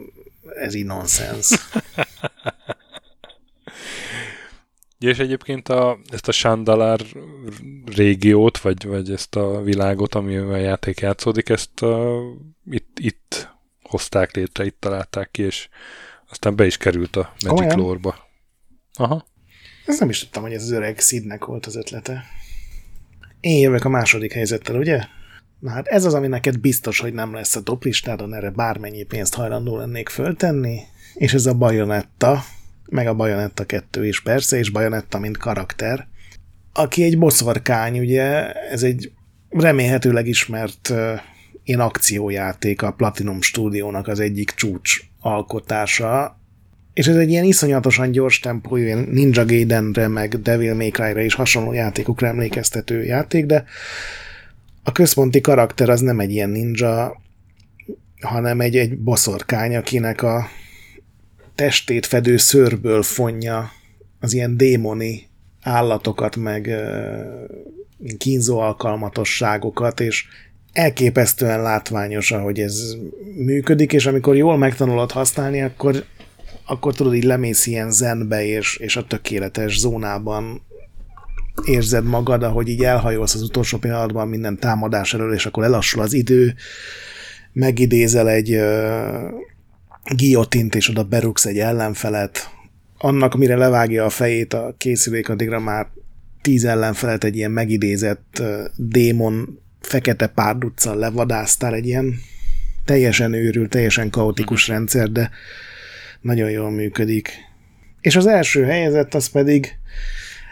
[0.56, 1.50] ez így nonsens.
[5.00, 7.00] És egyébként a, ezt a Sandalár
[7.96, 12.22] régiót, vagy, vagy ezt a világot, amivel a játék játszódik, ezt a,
[12.70, 13.50] itt, itt
[13.84, 15.70] hozták létre, itt találták ki, és
[16.32, 18.16] aztán be is került a Magic Lore-ba.
[18.94, 19.26] Aha.
[19.86, 22.24] Ez nem is tudtam, hogy ez az öreg Sidnek volt az ötlete.
[23.40, 25.04] Én jövök a második helyzettel, ugye?
[25.60, 29.34] Na hát ez az, ami neked biztos, hogy nem lesz a toplistádon, erre bármennyi pénzt
[29.34, 30.80] hajlandó lennék föltenni,
[31.14, 32.44] és ez a Bayonetta,
[32.90, 36.08] meg a Bayonetta 2 is persze, és Bayonetta mint karakter,
[36.74, 39.12] aki egy boszorkány, ugye, ez egy
[39.50, 41.20] remélhetőleg ismert uh,
[41.72, 46.40] ilyen akciójáték a Platinum stúdiónak az egyik csúcs alkotása,
[46.94, 51.34] és ez egy ilyen iszonyatosan gyors tempójú, ilyen Ninja Gaidenre, meg Devil May Cry-ra is
[51.34, 53.66] hasonló játékokra emlékeztető játék, de
[54.84, 57.22] a központi karakter az nem egy ilyen ninja,
[58.22, 60.48] hanem egy, egy boszorkány, akinek a
[61.56, 63.72] testét fedő szörből fonja
[64.20, 65.28] az ilyen démoni
[65.62, 66.70] állatokat, meg
[68.18, 70.26] kínzó alkalmatosságokat, és
[70.74, 72.96] elképesztően látványos, ahogy ez
[73.36, 76.04] működik, és amikor jól megtanulod használni, akkor,
[76.66, 80.62] akkor tudod, így lemész ilyen zenbe, és, és a tökéletes zónában
[81.66, 86.14] érzed magad, ahogy így elhajolsz az utolsó pillanatban minden támadás elől, és akkor elassul az
[86.14, 86.56] idő,
[87.54, 88.60] megidézel egy
[90.16, 92.50] guillotint, és oda berúgsz egy ellenfelet,
[92.98, 95.88] annak, mire levágja a fejét a készülék, addigra már
[96.42, 98.44] tíz ellenfelet egy ilyen megidézett
[98.76, 102.20] démon fekete párduccal levadáztál, egy ilyen
[102.86, 104.76] teljesen őrült, teljesen kaotikus mhm.
[104.76, 105.30] rendszer, de
[106.22, 107.30] nagyon jól működik.
[108.02, 109.76] És az első helyezett az pedig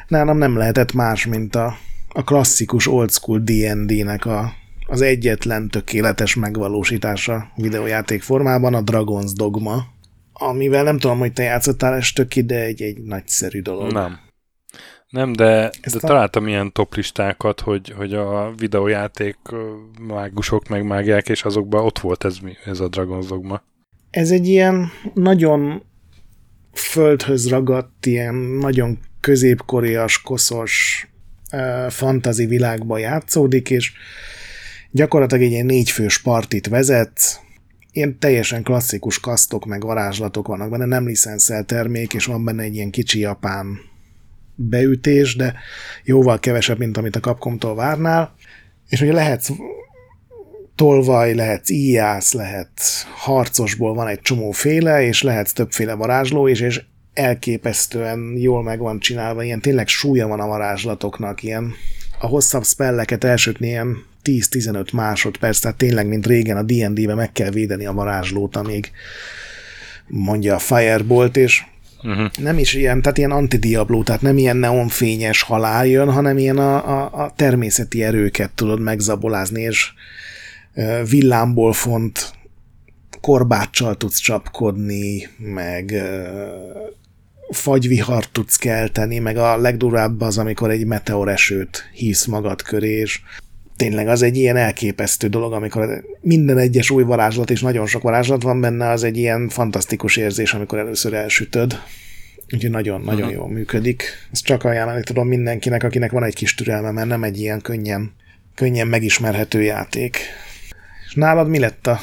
[0.07, 1.77] nálam nem lehetett más, mint a,
[2.09, 4.53] a klasszikus old school D&D-nek a
[4.89, 9.85] az egyetlen tökéletes megvalósítása videójáték formában a Dragon's Dogma,
[10.33, 13.91] amivel nem tudom, hogy te játszottál estöki, de egy, egy nagyszerű dolog.
[13.91, 14.19] Nem.
[15.09, 16.07] Nem, de, de a...
[16.07, 19.37] találtam ilyen toplistákat, hogy, hogy a videójáték
[19.99, 23.61] mágusok meg mágják, és azokban ott volt ez, ez a Dragon's Dogma.
[24.09, 25.83] Ez egy ilyen nagyon
[26.73, 31.07] földhöz ragadt, ilyen nagyon középkorias, koszos
[31.51, 33.93] uh, fantazi világban játszódik, és
[34.91, 37.41] gyakorlatilag egy ilyen négyfős partit vezet,
[37.91, 42.75] ilyen teljesen klasszikus kasztok meg varázslatok vannak benne, nem licenszel termék, és van benne egy
[42.75, 43.79] ilyen kicsi japán
[44.61, 45.53] beütés, de
[46.03, 48.33] jóval kevesebb, mint amit a Capcom-tól várnál.
[48.89, 49.49] És ugye lehetsz
[50.75, 52.69] tolvaj, lehetsz íjász, lehet
[53.15, 56.81] harcosból van egy csomó féle, és lehetsz többféle varázsló is, és
[57.13, 61.73] elképesztően jól meg van csinálva, ilyen tényleg súlya van a varázslatoknak, ilyen
[62.19, 67.49] a hosszabb spelleket elsőtni ilyen 10-15 másodperc, tehát tényleg, mint régen a D&D-be meg kell
[67.49, 68.91] védeni a varázslót, amíg
[70.07, 71.63] mondja a Firebolt, és
[72.03, 72.31] uh-huh.
[72.37, 76.75] nem is ilyen, tehát ilyen antidiabló, tehát nem ilyen neonfényes halál jön, hanem ilyen a,
[76.75, 79.91] a, a természeti erőket tudod megzabolázni, és
[81.09, 82.33] villámból font
[83.21, 85.93] korbáccsal tudsz csapkodni, meg
[87.49, 93.21] fagyvihart tudsz kelteni, meg a legdurább az, amikor egy meteoresőt hisz magad köré, és
[93.79, 98.41] tényleg az egy ilyen elképesztő dolog, amikor minden egyes új varázslat, és nagyon sok varázslat
[98.41, 101.79] van benne, az egy ilyen fantasztikus érzés, amikor először elsütöd.
[102.53, 103.35] Úgyhogy nagyon-nagyon uh-huh.
[103.35, 104.03] jól működik.
[104.31, 108.13] Ezt csak ajánlani tudom mindenkinek, akinek van egy kis türelme, mert nem egy ilyen könnyen,
[108.55, 110.17] könnyen megismerhető játék.
[111.07, 111.99] És nálad mi lett a,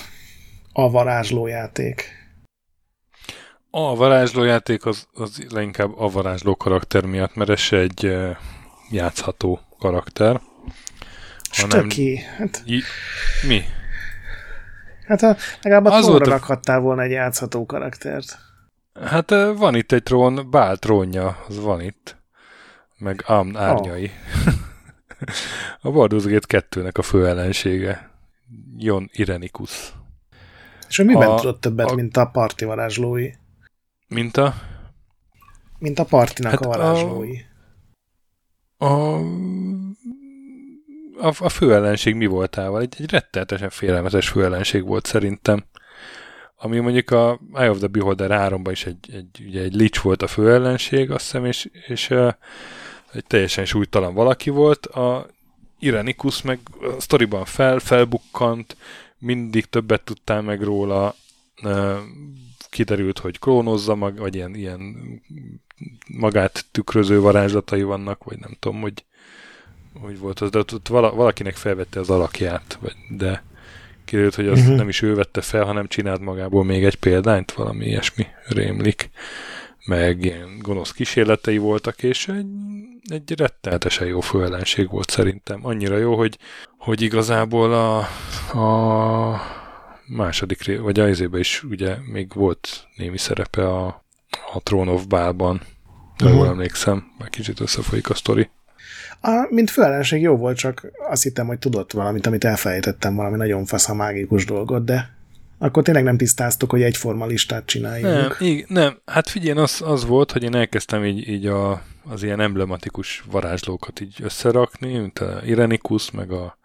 [0.73, 2.05] a varázslójáték?
[3.71, 8.17] A varázslójáték az, az leginkább a varázsló karakter miatt, mert ez se egy
[8.91, 10.41] játszható karakter.
[11.51, 11.79] Hanem...
[11.79, 12.17] Stöki.
[12.17, 12.63] Hát...
[12.65, 12.85] J-
[13.47, 13.63] mi?
[15.07, 16.29] Hát a, legalább a trónra a...
[16.29, 18.39] rakhattál volna egy játszható karaktert.
[19.05, 22.17] Hát van itt egy trón, Bál trónja, az van itt.
[22.99, 24.11] Meg Amn árnyai.
[24.47, 24.53] Oh.
[25.91, 28.11] a Baldur's Gate 2-nek a fő ellensége.
[28.77, 29.93] Jon Irenicus.
[30.89, 33.31] És ő miben a, tudott többet, a, mint a parti varázslói?
[34.09, 34.55] Mint a?
[35.79, 37.39] Mint a partinak hát a varázslói.
[38.77, 39.21] A, a,
[41.19, 42.81] a, a főellenség mi voltával?
[42.81, 45.65] Egy, egy rettenetesen félelmetes főellenség volt szerintem.
[46.57, 50.23] Ami mondjuk a Eye of the Beholder 3-ban is egy, egy, ugye egy lich volt
[50.23, 52.33] a főellenség, azt hiszem, és, és uh,
[53.13, 54.87] egy teljesen súlytalan valaki volt.
[54.87, 55.27] A
[55.79, 56.59] Irenikus meg
[56.97, 58.77] a sztoriban fel, felbukkant,
[59.19, 61.15] mindig többet tudtál meg róla,
[61.63, 61.97] uh,
[62.71, 64.81] kiderült, hogy klónozza, mag, vagy ilyen, ilyen
[66.07, 69.05] magát tükröző varázslatai vannak, vagy nem tudom, hogy
[70.01, 73.43] hogy volt az, de ott, ott valakinek felvette az alakját, vagy, de
[74.05, 74.77] kiderült, hogy az uh-huh.
[74.77, 79.11] nem is ő vette fel, hanem csinált magából még egy példányt, valami ilyesmi rémlik,
[79.87, 82.47] meg ilyen gonosz kísérletei voltak, és egy,
[83.09, 85.61] egy rettenetesen jó főellenség volt szerintem.
[85.63, 86.39] Annyira jó, hogy,
[86.79, 87.99] hogy igazából a,
[88.59, 89.41] a
[90.07, 94.05] második vagy a is ugye még volt némi szerepe a,
[94.53, 95.61] a Throne of Bálban,
[96.13, 96.37] uh-huh.
[96.37, 98.51] jól emlékszem, már kicsit összefolyik a sztori.
[99.27, 103.65] A, mint főellenség jó volt, csak azt hittem, hogy tudott valamit, amit elfelejtettem, valami nagyon
[103.65, 105.15] fasz a mágikus dolgot, de
[105.59, 108.39] akkor tényleg nem tisztáztuk, hogy egyforma listát csináljunk.
[108.39, 108.99] Nem, így, nem.
[109.07, 114.01] hát figyelj, az, az volt, hogy én elkezdtem így, így a, az ilyen emblematikus varázslókat
[114.01, 116.59] így összerakni, mint a Irenikus, meg a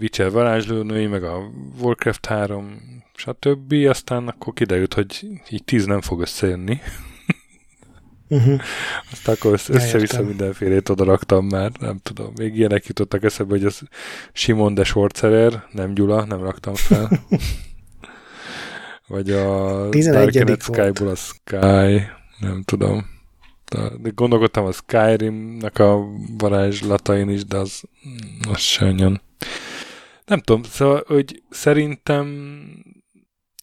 [0.00, 1.38] Witcher varázslónői, meg a
[1.80, 2.76] Warcraft 3,
[3.14, 3.72] stb.
[3.88, 6.80] Aztán akkor kiderült, hogy így tíz nem fog összejönni.
[8.28, 8.60] Uh-huh.
[9.12, 12.32] Aztán akkor össze-vissza mindenfélét oda raktam már, nem tudom.
[12.36, 13.82] Még ilyenek jutottak eszembe, hogy az
[14.32, 17.10] Simon de Schwarzerer, nem Gyula, nem raktam fel.
[19.08, 22.02] Vagy a Dark Sky-ból a Sky,
[22.38, 23.14] nem tudom.
[24.00, 26.04] De gondolkodtam a Skyrim-nek a
[26.38, 27.82] varázslatain is, de az,
[28.48, 28.92] az se
[30.24, 32.26] Nem tudom, szóval, hogy szerintem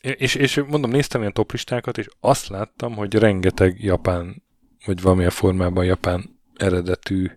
[0.01, 4.42] és, és mondom, néztem ilyen toplistákat, és azt láttam, hogy rengeteg japán
[4.85, 7.31] vagy valamilyen formában japán eredetű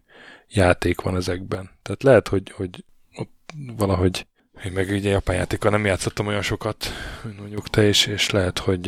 [0.48, 1.70] játék van ezekben.
[1.82, 2.84] Tehát lehet, hogy, hogy
[3.76, 4.26] valahogy
[4.64, 6.86] én meg ugye japán játékkal nem játszottam olyan sokat,
[7.24, 8.86] mint mondjuk te is, és lehet, hogy,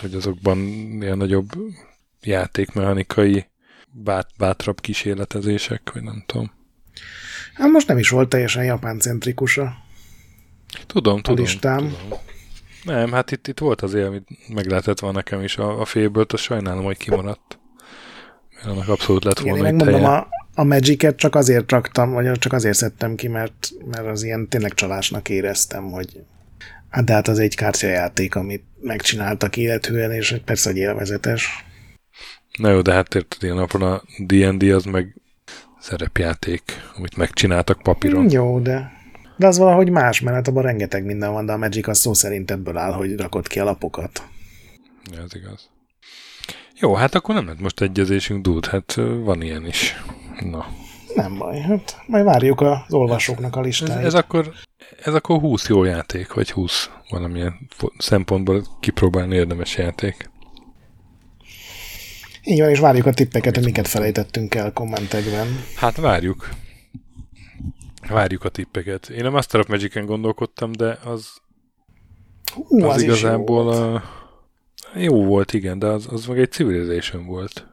[0.00, 0.58] hogy azokban
[1.00, 1.48] ilyen nagyobb
[2.22, 3.46] játékmechanikai
[3.90, 6.50] bát, bátrabb kísérletezések, vagy nem tudom.
[7.54, 9.76] Hát most nem is volt teljesen japán-centrikusa.
[10.86, 11.92] Tudom, tudom, tudom.
[12.84, 16.26] Nem, hát itt, itt volt azért, amit meg lehetett van nekem is a, a félből,
[16.28, 17.58] azt sajnálom, hogy kimaradt.
[18.54, 22.38] Mert annak abszolút lett volna Igen, én megmondom, a, a Magic-et csak azért raktam, vagy
[22.38, 26.20] csak azért szedtem ki, mert, mert az ilyen tényleg csalásnak éreztem, hogy
[26.88, 31.64] hát de hát az egy kártyajáték, amit megcsináltak élethűen, és persze, hogy élvezetes.
[32.58, 35.16] Na jó, de hát érted, ilyen napon a D&D az meg
[35.80, 36.62] szerepjáték,
[36.96, 38.30] amit megcsináltak papíron.
[38.30, 38.97] Jó, de
[39.38, 42.14] de az valahogy más, mert hát abban rengeteg minden van, de a Magic az szó
[42.14, 44.22] szerint ebből áll, hogy rakott ki a lapokat.
[45.24, 45.68] Ez igaz.
[46.80, 50.02] Jó, hát akkor nem lett most egyezésünk, dúd, hát van ilyen is.
[50.40, 50.66] Na.
[51.14, 53.98] Nem baj, hát majd várjuk az olvasóknak a listáját.
[53.98, 54.52] Ez, ez, akkor,
[55.04, 57.68] ez akkor 20 jó játék, vagy 20 valamilyen
[57.98, 60.30] szempontból kipróbálni érdemes játék.
[62.42, 65.46] Így van, és várjuk a tippeket, hogy miket felejtettünk el kommentekben.
[65.76, 66.48] Hát várjuk.
[68.08, 69.08] Várjuk a tippeket.
[69.08, 71.28] Én a Master of Magic-en gondolkodtam, de az,
[72.54, 74.02] Hú, az, az igazából jó volt.
[74.02, 74.02] A,
[74.98, 77.66] jó volt, igen, de az, az meg egy Civilization volt.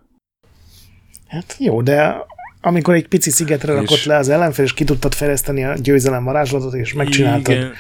[1.27, 2.25] Hát jó, de
[2.61, 6.23] amikor egy pici szigetre És- rakott le az ellenfél, és ki tudtad fejleszteni a győzelem
[6.23, 7.53] varázslatot, és megcsináltad.
[7.55, 7.73] Igen,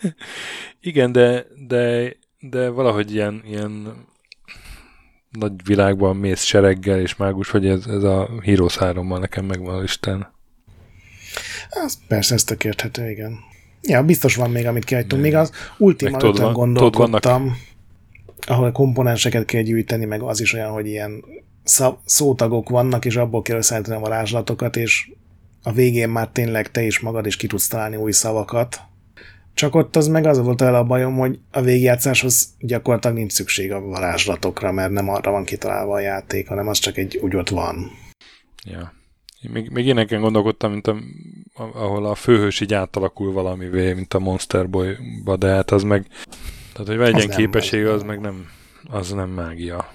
[0.80, 3.94] igen de, de, de valahogy ilyen, ilyen
[5.30, 9.80] nagy világban mész sereggel és mágus, hogy ez, ez a Heroes 3 nekem megvan a
[9.80, 10.33] listán.
[11.70, 13.38] Az, persze, ez tök érthető, igen.
[13.82, 15.22] Ja, biztos van még, amit kihagytunk.
[15.22, 17.56] Még az Ultima Meg tudod, 5 van- gondolkodtam,
[18.46, 21.24] ahol komponenseket kell gyűjteni, meg az is olyan, hogy ilyen
[22.04, 25.10] szótagok vannak, és abból kell összeállítani a varázslatokat, és
[25.62, 28.80] a végén már tényleg te is magad is ki tudsz találni új szavakat.
[29.54, 33.72] Csak ott az meg az volt el a bajom, hogy a végjátszáshoz gyakorlatilag nincs szükség
[33.72, 37.48] a varázslatokra, mert nem arra van kitalálva a játék, hanem az csak egy úgy ott
[37.48, 37.90] van.
[38.64, 38.92] Ja.
[39.52, 40.96] Még, még éneken gondolkodtam, mint a,
[41.54, 46.06] ahol a főhős így átalakul valamivé, mint a Monster Boy-ba, de hát az meg,
[46.72, 48.46] tehát hogy van egy ilyen képessége, az meg nem,
[48.90, 49.92] az nem mágia.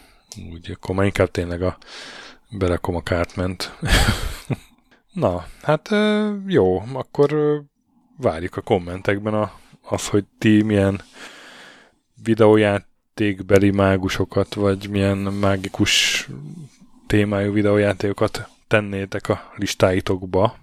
[0.51, 1.77] Úgy, akkor már inkább tényleg a
[2.49, 3.71] berakom a kártment.
[5.13, 5.89] Na, hát
[6.47, 7.61] jó, akkor
[8.17, 9.51] várjuk a kommentekben a,
[9.81, 11.01] az, hogy ti milyen
[12.23, 16.27] videójátékbeli mágusokat, vagy milyen mágikus
[17.07, 20.57] témájú videójátékokat tennétek a listáitokba.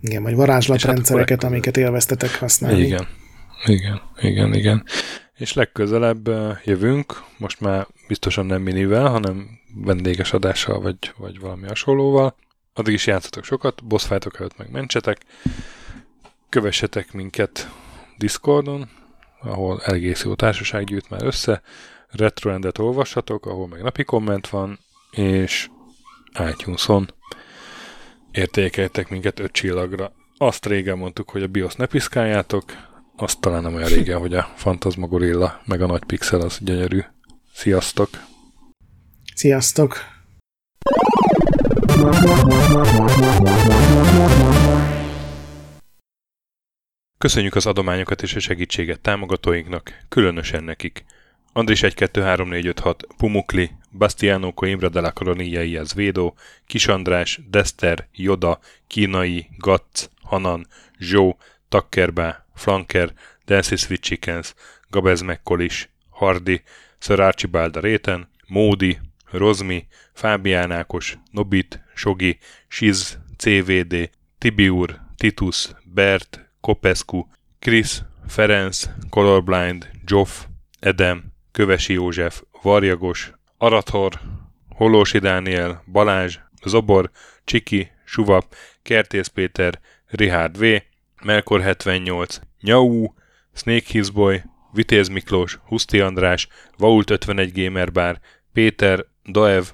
[0.00, 2.80] Igen, vagy hát varázslatrendszereket, akkor- amiket élveztetek használni.
[2.80, 3.06] Igen,
[3.64, 4.84] igen, igen, igen.
[5.34, 11.66] És legközelebb ö, jövünk, most már biztosan nem minivel, hanem vendéges adással, vagy, vagy valami
[11.66, 12.36] hasonlóval.
[12.74, 15.18] Addig is játszatok sokat, boss fightok előtt meg mentsetek.
[16.48, 17.68] Kövessetek minket
[18.18, 18.88] Discordon,
[19.40, 21.62] ahol egész jó társaság gyűjt már össze.
[22.08, 24.78] Retroendet olvashatok, ahol meg napi komment van,
[25.10, 25.68] és
[26.50, 27.10] iTunes-on
[28.34, 30.12] értékeltek minket öt csillagra.
[30.36, 32.64] Azt régen mondtuk, hogy a BIOS ne piszkáljátok,
[33.16, 37.00] azt talán nem olyan régen, hogy a Fantasmagorilla meg a nagy pixel az gyönyörű.
[37.52, 38.08] Sziasztok!
[39.34, 39.98] Sziasztok!
[47.18, 51.04] Köszönjük az adományokat és a segítséget támogatóinknak, különösen nekik.
[51.52, 56.34] Andris 1 2 3 4 5 6 Pumukli, Bastiano Coimbra de la Coronia Iaz Védó,
[56.66, 60.66] Kis András, Dester, Joda, Kínai, Gatz, Hanan,
[61.00, 61.38] Zsó,
[61.68, 63.14] Takkerbá, Flanker,
[63.46, 64.56] Dancy Sweet Chickens,
[64.90, 65.88] Gabez Mekkolis,
[66.20, 66.62] Hardi,
[66.98, 68.98] Sir Archibald Réten, Módi,
[69.32, 72.38] Rozmi, Fábián Ákos, Nobit, Sogi,
[72.68, 77.28] Siz, CVD, Tibiur, Titus, Bert, Kopescu,
[77.60, 80.46] Krisz, Ferenc, Colorblind, Joff,
[80.80, 84.20] Edem, Kövesi József, Varjagos, Arathor,
[84.68, 87.10] Holósi Dániel, Balázs, Zobor,
[87.44, 90.82] Csiki, Suvap, Kertész Péter, Richard V,
[91.22, 93.06] Melkor 78, Nyau,
[93.54, 94.42] Snake Hizboy,
[94.72, 98.20] Vitéz Miklós, Huszti András, Vault 51 Gamer Bar,
[98.52, 99.64] Péter, Daev,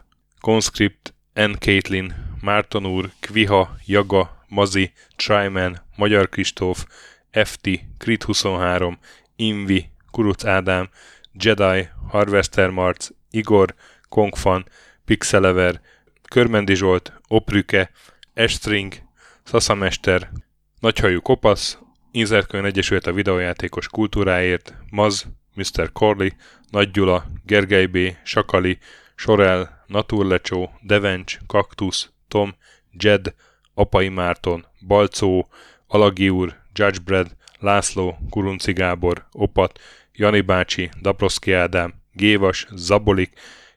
[0.40, 1.52] Conscript, N.
[1.58, 6.86] Caitlin, Márton úr, Kviha, Jaga, Mazi, Tryman, Magyar Kristóf,
[7.30, 7.68] FT,
[7.98, 8.98] Crit 23,
[9.36, 10.88] Invi, Kuruc Ádám,
[11.32, 13.74] Jedi, Harvester Marc, Igor,
[14.08, 14.64] Kongfan,
[15.04, 15.80] Pixelever,
[16.30, 17.90] Körmendi Zsolt, Oprüke,
[18.34, 18.94] Estring,
[19.42, 20.30] Szaszamester,
[20.80, 21.78] Nagyhajú Kopasz,
[22.10, 25.92] Inzertkönyv Egyesület a videójátékos kultúráért, Maz, Mr.
[25.92, 26.28] Corley,
[26.70, 28.78] Nagy Gyula, Gergely B., Sakali,
[29.14, 32.54] Sorel, Naturlecsó, Devencs, Kaktusz, Tom,
[32.92, 33.34] Jed,
[33.74, 35.48] Apai Márton, Balcó,
[35.86, 39.78] Alagi úr, Judgebred, László, Kurunci Gábor, Opat,
[40.12, 43.32] Jani bácsi, Daproszki Ádám, Gévas, Zabolik,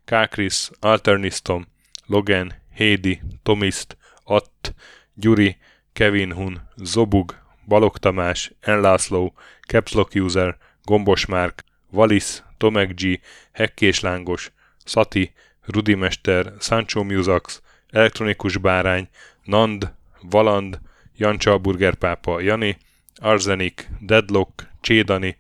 [0.06, 1.68] Kákris, Alternisztom,
[2.06, 4.74] Logan, Hédi, Tomiszt, Att,
[5.14, 5.58] Gyuri,
[5.94, 7.36] Kevin Hun, Zobug,
[7.68, 9.34] Balog Tamás, Enlászló,
[9.68, 13.20] Capslock User, Gombos Márk, Valisz, Tomek G,
[13.52, 14.52] Hekkés Lángos,
[14.86, 15.34] Szati,
[15.66, 19.08] Rudimester, Sancho Musax, Elektronikus Bárány,
[19.44, 20.80] Nand, Valand,
[21.18, 22.78] Jancsa Burgerpápa, Jani,
[23.16, 25.38] Arzenik, Deadlock, Csédani,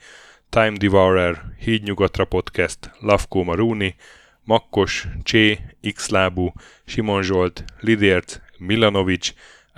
[0.54, 3.95] Time Devourer, Hídnyugatra Podcast, Lavkó Maruni,
[4.43, 5.60] Makkos, Csé,
[5.93, 6.54] X-lábú,
[6.86, 9.34] Simon Zsolt, Lidért, Milanovic,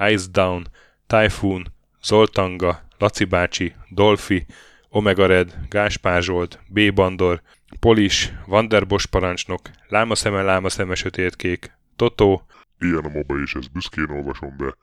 [0.10, 0.68] Ice Down,
[1.08, 1.74] Typhoon,
[2.04, 4.46] Zoltanga, Laci bácsi, Dolfi,
[4.90, 6.94] Omega Red, Gáspár Zsolt, B.
[6.94, 7.42] Bandor,
[7.80, 12.46] Polis, Vanderbos parancsnok, Lámaszeme, Lámaszeme, Sötétkék, Totó,
[12.80, 14.76] Ilyen a moba, és ezt büszkén olvasom be.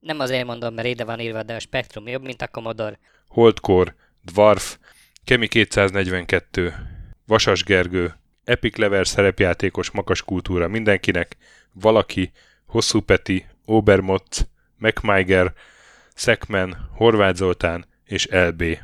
[0.00, 2.98] Nem azért mondom, mert ide van írva, de a Spektrum jobb, mint a Commodore.
[3.28, 4.78] Holdkor, Dwarf,
[5.26, 6.74] Kemi 242,
[7.26, 8.14] Vasas Gergő,
[8.44, 11.36] Epic Lever szerepjátékos makas kultúra mindenkinek,
[11.72, 12.32] Valaki,
[12.66, 14.46] Hosszú Peti, Obermotz,
[14.78, 15.52] MacMiger,
[16.14, 18.78] Szekmen, Horváth Zoltán és LB.